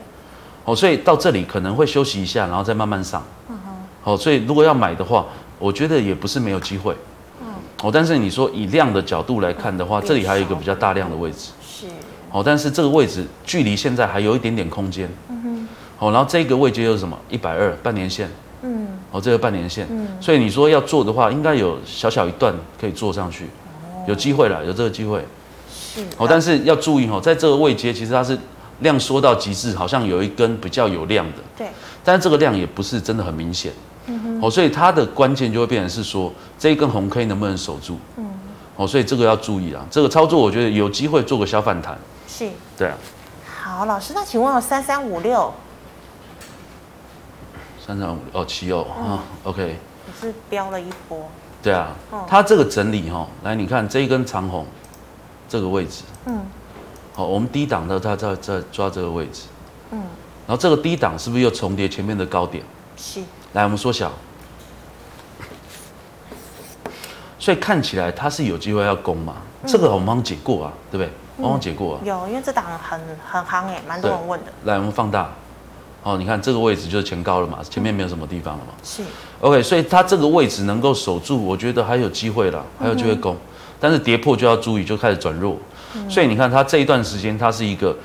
[0.64, 3.22] 哦，所以到这里可能会休息一下，然后再慢慢上。
[3.48, 3.72] 嗯哼。
[4.02, 5.26] 好，所以如果要买的话，
[5.58, 6.94] 我觉得也不是没有机会。
[7.40, 7.46] 嗯。
[7.82, 11.50] 哦，但是你说以量的角度来看的话，这里还有一个比较大量的位置。
[11.66, 11.86] 是。
[12.30, 15.08] 哦，但是这个位置距离现在还有一点点空间。
[15.28, 15.68] 嗯哼。
[15.98, 17.18] 哦，然后这个位阶又是什么？
[17.28, 18.30] 一百二半年线，
[18.62, 25.22] 嗯，哦，这个半年线，嗯，所以你说要做的话，应该有小小一段可以做上去，哦、有机会了，有这个机会，
[25.92, 28.38] 是，哦，但是要注意哦，在这个位阶，其实它是
[28.80, 31.68] 量缩到极致，好像有一根比较有量的，对，
[32.04, 33.72] 但是这个量也不是真的很明显，
[34.06, 38.24] 嗯哼，哦，所以它的关键就会变成是说，这一根红 K 能不能守住，嗯，
[38.76, 42.96] 哦，所以这个要注意啊，这个操作我觉得有机会做个小反弹，是，对啊，
[43.62, 45.52] 好，老师，那请问有三三五六。
[47.84, 49.74] 三三五哦七哦啊，OK，也
[50.20, 51.28] 是飙了一波。
[51.60, 51.88] 对啊，
[52.28, 54.64] 它这个整理哈，来你看这一根长红，
[55.50, 56.40] 这个位置，嗯，
[57.12, 59.42] 好，我们低档的它在在抓这个位置，
[59.90, 59.98] 嗯，
[60.46, 62.62] 然后这个低档是不是又重叠前面的高点？
[62.96, 63.20] 是。
[63.54, 64.12] 来，我们缩小，
[67.36, 69.38] 所以看起来它是有机会要攻嘛？
[69.66, 71.12] 这个我们帮解过啊，对不对？
[71.36, 72.00] 我帮解过啊。
[72.04, 74.52] 有，因为这档很很夯哎，蛮多人问的。
[74.66, 75.32] 来，我们放大。
[76.04, 78.72] 哦，你看这个位置就是前高了嘛，前面没有什么地方了嘛。
[78.84, 79.02] 是
[79.40, 83.34] ，OK，所以它这个位置能够守住，我觉得还有机会了，还有机会攻。
[83.34, 83.38] 嗯、
[83.80, 85.56] 但是跌破就要注意，就开始转弱。
[85.96, 87.96] 嗯、所以你看它这一段时间，它是一个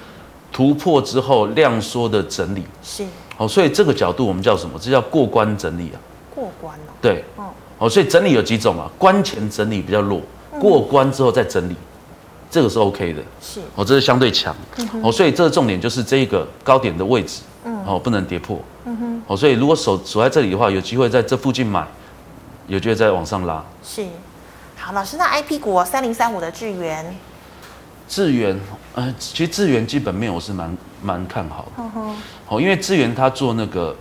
[0.52, 2.64] 突破之后量缩的整理。
[2.82, 3.06] 是，
[3.38, 4.80] 哦，所以这个角度我们叫什么？
[4.82, 5.98] 这叫过关整理啊。
[6.34, 6.92] 过关哦。
[7.02, 7.24] 对。
[7.36, 7.50] 哦。
[7.78, 8.90] 哦，所以整理有几种啊？
[8.98, 10.22] 关前整理比较弱，
[10.60, 12.16] 过关之后再整理，嗯、
[12.50, 13.22] 这个是 OK 的。
[13.42, 13.60] 是。
[13.76, 14.56] 哦，这是相对强。
[14.78, 17.42] 嗯、哦，所以这个重点就是这个高点的位置。
[17.66, 18.60] 嗯哦，不能跌破。
[18.86, 19.22] 嗯哼。
[19.28, 21.86] 哦，所以如果守守在这里的话，有机会在这附近买，
[22.68, 23.64] 有机会再往上拉。
[23.84, 24.06] 是。
[24.86, 27.04] 好，老师，那 IP 股三零三五的智源。
[28.08, 28.56] 智源，
[28.94, 31.84] 呃，其实智源基本面我是蛮蛮看好的。
[32.48, 33.96] 哦，因为智源他做那个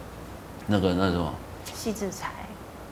[0.67, 1.33] 那个那什么。
[1.75, 2.29] 细制材。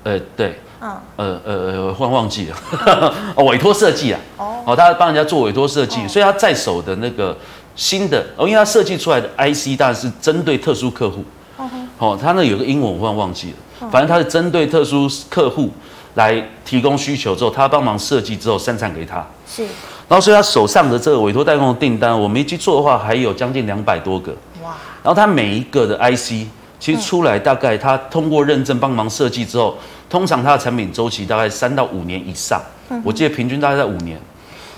[0.04, 0.58] 呃，对。
[0.80, 0.96] 嗯。
[1.16, 2.56] 呃呃呃，忘忘记了。
[3.36, 4.18] 哦，委托设计啊。
[4.38, 4.62] 哦。
[4.68, 7.36] 哦，他帮人家做委托设计，所以他在手的那个。
[7.76, 11.22] 新的哦，因为他设计出来的 IC 当然是针对特殊客户。
[11.58, 11.68] 哦
[11.98, 15.70] 吼，哦，它那有个英文我忽然忘记了，反正他是针对特殊客户
[16.14, 19.26] 来提供需求之后，他帮忙设计之后生产给他。
[19.46, 19.62] 是。
[20.08, 24.32] 然后所以他手上的这个委托代工的订单，我没记错的话，还有将近两百多个。
[24.62, 24.74] 哇。
[25.02, 26.46] 然后他每一个的 IC
[26.78, 29.76] 其实出来大概他通过认证帮忙设计之后，
[30.10, 32.60] 通常他的产品周期大概三到五年以上。
[33.02, 34.20] 我记得平均大概在五年。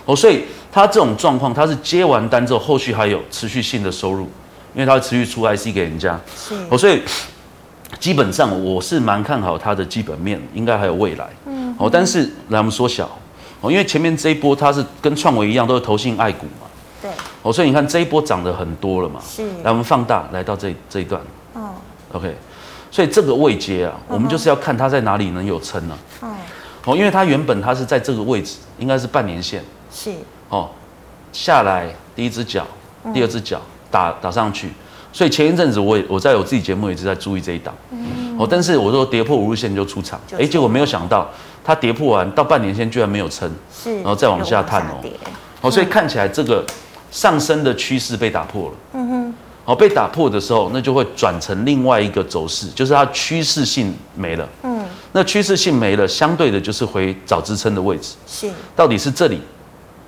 [0.04, 0.42] 哦，所以。
[0.74, 4.24] 他这种状况，他是接完单之后，后续还有持续性的收入，
[4.74, 6.18] 因为他会持续出 IC 给人家。
[6.36, 6.52] 是。
[6.68, 7.00] 哦，所以
[7.98, 11.28] 基本上我是蛮看好它的基本面，应该还有未来。
[11.46, 11.74] 嗯。
[11.78, 13.08] 哦，但是来我们缩小，
[13.60, 16.66] 哦，因为前面这一波它是跟创维一样，都是投信爱股嘛。
[17.02, 17.10] 对。
[17.42, 19.20] 哦，所以你看这一波涨得很多了嘛。
[19.26, 19.42] 是。
[19.62, 21.20] 来，我们放大，来到这这一段。
[21.54, 21.68] 嗯。
[22.12, 22.36] OK，
[22.90, 25.98] 所以这个位阶啊，我们就是要看它在哪里能有撑呢？
[26.22, 26.30] 嗯。
[26.84, 29.62] 哦，因为它原本它是在这个位置，应该是半年线。
[29.90, 30.12] 是。
[30.48, 30.68] 哦，
[31.32, 32.66] 下来第一只脚，
[33.12, 34.70] 第二只脚打打上去，
[35.14, 41.30] 所以前一阵子我也我在我自己节目也一直在注意这一档，嗯、哦，但是我说跌破五日线就出场，哎、欸，结果没有想到
[41.62, 44.98] 它跌破完到半年线居然没有撑，是，然后再往下探哦，
[45.60, 46.66] 哦，所以看起来这个
[47.12, 49.34] 上升的趋势被打破了，嗯哼，
[49.66, 59.40] 哦，被打破的时候，那就会转成另外一个走势，就是它趋势性没了，嗯，那趋势性没了，相对的就是回找支撑的位置，是，到底是这里。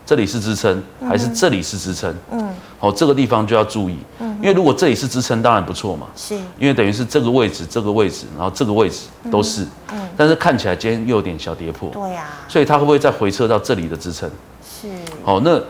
[0.08, 2.14] 这里是支撑还是这里是支撑？
[2.30, 2.48] 嗯，
[2.78, 14.30] 好，这个地方就要注意，嗯，因为如果这里是支撑，当然不错嘛，是，因为等于是这个位置、这个位置，然后这个位置都是，嗯，但是看起来今天又有点小跌破，对呀，所以它会不会再回撤到这里的支撑？
[14.64, 14.88] 是，
[15.24, 15.60] 好，那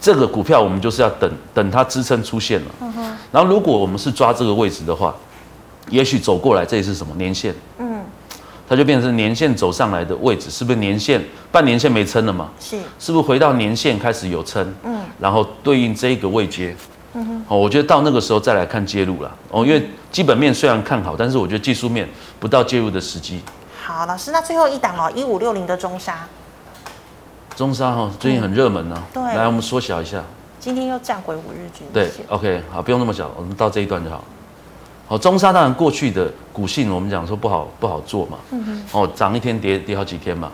[0.00, 5.14] 这个股票我们就是要等等它支撑出现了，嗯哼，然后如果我们是抓这个位置的话，
[5.88, 7.14] 也许走过来这里是什么？
[7.16, 7.54] 年线？
[7.78, 8.00] 嗯。
[8.68, 11.24] 它就变成年线走上来的位置，是不是年线？
[11.52, 12.50] 半年线没撑了嘛？
[12.58, 14.74] 是，是不是回到年线开始有撑？
[14.82, 16.74] 嗯，然后对应这个位阶，
[17.16, 22.06] 嗯哼，哦，我觉得到那个时候再来看介入了，哦，因为基本面虽然看好，但是我觉得技术面
[22.38, 23.40] 不到介入的时机。
[23.82, 26.28] 好，老师，那最后一档哦，一五六零的中沙。
[27.56, 29.02] 中沙哈，最近很热门呢。
[29.14, 29.22] 对。
[29.22, 30.22] 来，我们缩小一下。
[30.60, 31.92] 今天又站回五日均线。
[31.92, 34.22] 对，OK，好，不用那么小，我们到这一段就好。
[35.08, 38.36] 好，中沙当然过去的股性，我们讲说不好不好做嘛。
[38.50, 38.84] 嗯哼。
[38.92, 40.52] 哦，涨一天跌跌好几天嘛。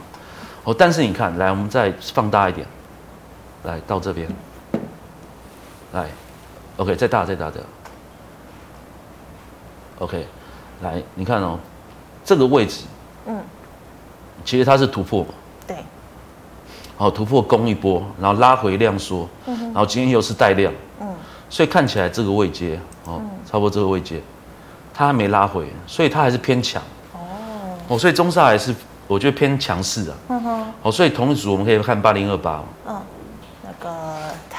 [0.62, 2.64] 哦，但是你看，来，我们再放大一点，
[3.64, 4.28] 来到这边，
[5.92, 6.06] 来
[6.76, 7.64] ，OK，再大再大点。
[9.98, 10.26] OK，
[10.82, 11.58] 来，你看哦，
[12.24, 12.84] 这个位置，
[13.26, 13.40] 嗯，
[14.44, 15.28] 其实它是突破嘛。
[15.66, 15.76] 对。
[16.96, 21.08] 好，突破攻一波，然后拉回量缩，嗯，然后今天又是带量，嗯，
[21.48, 24.20] 所以看起来这个位阶，哦，差不多这个位阶。
[24.94, 26.82] 它还没拉回，所以它还是偏强。
[27.12, 27.18] 哦，
[27.88, 28.74] 哦，所以中沙还是
[29.06, 30.16] 我觉得偏强势啊。
[30.28, 30.66] 嗯哼。
[30.82, 32.62] 哦，所以同一组我们可以看八零二八。
[32.86, 33.02] 嗯，那个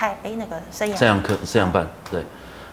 [0.03, 0.97] 太哎，那个升阳。
[0.97, 2.21] 升阳科、升阳半，对，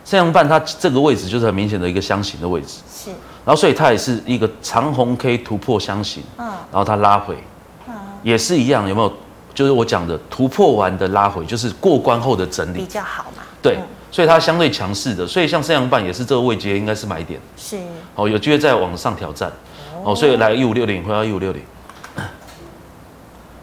[0.05, 2.81] 升阳半它这个位置就是很明显的一个箱型的位置。
[2.93, 3.11] 是。
[3.45, 6.25] 然后所以它也是一个长红 K 突破箱型。
[6.39, 6.47] 嗯。
[6.47, 7.37] 然后它拉回。
[7.87, 7.95] 嗯。
[8.25, 9.13] 也是一样，有没有？
[9.55, 12.79] 就是我讲的突破完的拉回，就是过关后的整理。
[12.79, 13.45] 比较好嘛。
[13.63, 13.77] 对。
[13.77, 17.41] 嗯所以它相对强势的，所以像升阳半也是这个位阶，应该是买点。
[17.57, 17.79] 是。
[18.17, 19.49] 哦，有机会再往上挑战。
[20.03, 21.63] 哦，所以来一五六零回到一五六零。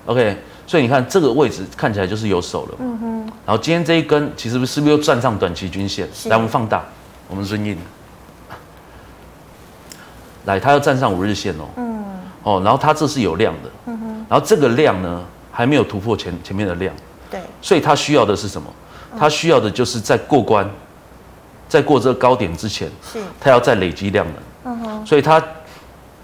[0.06, 0.38] OK，
[0.68, 2.76] 所以你看这个位置看起来就是有手了。
[2.80, 3.20] 嗯哼。
[3.46, 6.08] 然后今天这一根其实是不是又站上短期均线？
[6.26, 6.84] 来，我们放大，
[7.28, 7.76] 我们顺应。
[10.46, 11.64] 来，它要站上五日线哦。
[11.78, 12.06] 嗯。
[12.44, 13.70] 哦，然后它这是有量的。
[13.88, 14.26] 嗯哼。
[14.30, 16.94] 然后这个量呢，还没有突破前前面的量。
[17.32, 17.40] 对。
[17.62, 18.72] 所以它需要的是什么？
[19.18, 20.70] 它需要的就是在过关，
[21.68, 25.42] 在过这个高点之前，是它要再累积量能，嗯哼，所以它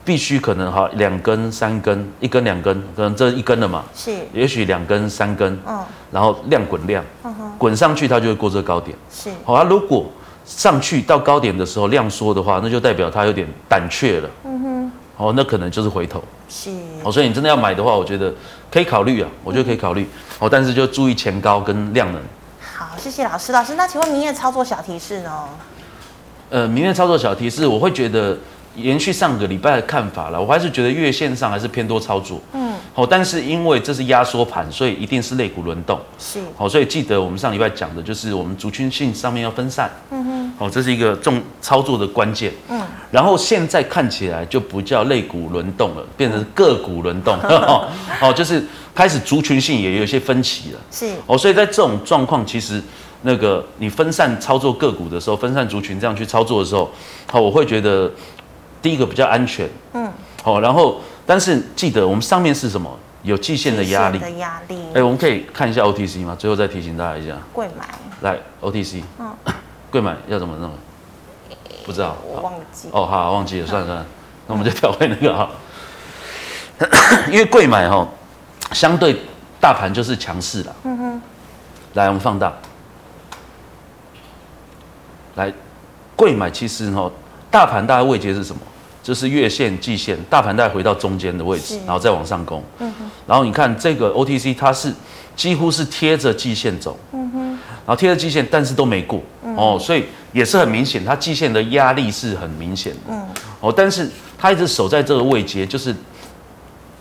[0.05, 5.79] 必须可能哈两根、三根，一根、两根，可能这一根了嘛，是，也许两根、三根，嗯，
[6.11, 10.05] 然后量滚量，嗯哼，滚上去它就会过这个高点，是，好，啊如果
[10.45, 16.69] 上去到高点的时候量缩的话，那就代表它有点胆怯了，嗯哼，哦，那可能就是回头，是，
[17.03, 18.33] 哦，所以你真的要买的话，我觉得
[18.69, 20.05] 可以考虑啊，我觉得可以考虑，
[20.39, 22.21] 哦，但是就注意前高跟量能。
[22.75, 23.53] 好，谢谢老师。
[23.53, 25.31] 老师，那请问明天操作小提示呢？
[26.49, 28.37] 呃，明天操作小提示，我会觉得
[28.75, 30.41] 延续上个礼拜的看法了。
[30.41, 32.41] 我还是觉得月线上还是偏多操作。
[32.53, 32.73] 嗯。
[32.93, 35.99] 好，但是因为这是压缩盘，所以一定是类股轮动。
[36.19, 36.39] 是。
[36.55, 39.89] 好，所以记得我们上礼拜讲的就是我们族群性上面要分散。
[40.11, 40.53] 嗯哼。
[40.57, 42.51] 好，这是一个重操作的关键。
[42.69, 42.81] 嗯。
[43.11, 47.35] 然后现在看起来就不叫类股轮动了，变成个股轮动。
[47.43, 47.87] 哦、
[48.21, 48.63] 嗯，就是。
[48.95, 52.79] 开始族群性也有一些分歧了，是哦，所以在这种状况，其实
[53.23, 56.91] 那个你分散操作个股的时候，分散族群这样去操作的时候，
[57.25, 58.11] 好，我会觉得
[58.83, 60.11] 第一个比较安全，嗯，
[60.43, 62.99] 好，然后但是记得我们上面是什么？
[63.23, 64.77] 有季线的压力，的压力。
[64.93, 66.35] 哎，我们可以看一下 OTC 吗？
[66.37, 67.87] 最后再提醒大家一下，贵买，
[68.19, 69.33] 来 OTC，嗯，
[69.89, 70.69] 贵买要怎么弄？
[71.85, 72.89] 不知道，我忘记。
[72.91, 74.05] 哦，好，忘记了，算了算了，
[74.47, 75.49] 那我们就跳回那个哈，
[77.31, 78.05] 因为贵买哈。
[78.73, 79.15] 相对
[79.61, 80.75] 大盘就是强势了。
[80.83, 81.21] 嗯哼。
[81.93, 82.51] 来，我们放大。
[85.35, 85.53] 来，
[86.15, 87.09] 贵买其实哈，
[87.49, 88.61] 大盘大概位阶是什么？
[89.03, 92.63] 就是月线、季线，大盘带回到中间的位置，然后再往上攻。
[92.79, 93.11] 嗯哼。
[93.27, 94.91] 然后你看这个 OTC，它是
[95.35, 96.97] 几乎是贴着季线走。
[97.11, 97.49] 嗯哼。
[97.85, 99.21] 然后贴着季线，但是都没过。
[99.55, 102.99] 哦，所以也是很明显，它季线的压力是很明显的。
[103.09, 103.27] 嗯。
[103.59, 105.95] 哦，但是它一直守在这个位阶，就是。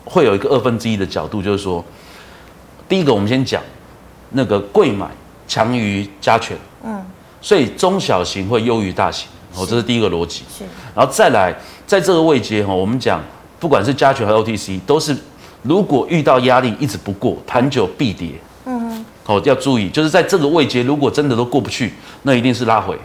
[0.05, 1.83] 会有一个二分之一的角度，就是说，
[2.89, 3.63] 第一个我们先讲
[4.31, 5.07] 那个贵买
[5.47, 7.03] 强于加权，嗯，
[7.41, 10.43] 所以中小型会优于大型，哦，这是第一个逻辑。
[10.57, 11.55] 是，然后再来，
[11.87, 13.21] 在这个位阶哈，我们讲
[13.59, 15.17] 不管是加权和 OTC，都是
[15.63, 18.31] 如果遇到压力一直不过，盘久必跌，
[18.67, 21.93] 嗯哼，哦，要注意，就是在这个位阶，如果真的都过不去，
[22.23, 22.99] 那一定是拉回，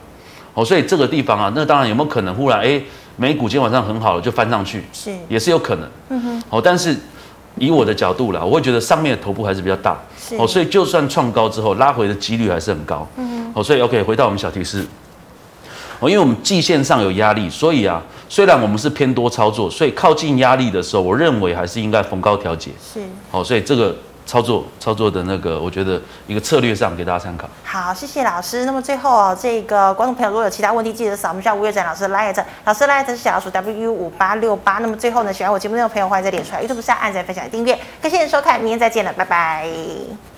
[0.53, 2.81] 哦，所以这个地方啊，那当然有没有可能忽然哎？
[3.19, 6.95] 美股今天晚上很好了，就翻上去，是也是有可能，嗯哼，好，但是
[7.57, 14.85] 以我的角度啦，我会觉得上面的头部还是比较大，是，哦，所以就算创高之后拉回的几率还是很高，嗯哼，好，所以 OK，回到我们小提示，
[15.99, 23.95] 哦，因为我们季线上有压力，所以啊，虽然我们是偏多操作，所以靠近压力的时候，我认为还是应该逢高调节，是，好，所以这个。
[24.27, 27.49] 操作操作的那个，我觉得一个策略上给大家参考。
[27.63, 28.65] 好，谢谢老师。
[28.65, 34.79] 那么最后哦，这个观众朋友如果有其他问题，记得扫一下吴月展老师的 LINE，老师 LINE 是小老鼠 W 五八六八。
[34.79, 37.79] 那么最后呢，喜欢我节目内容的朋友，欢迎在脸书、YouTube 上按赞、分享、订阅。
[38.01, 40.36] 感谢您收看，明天再见了，拜拜。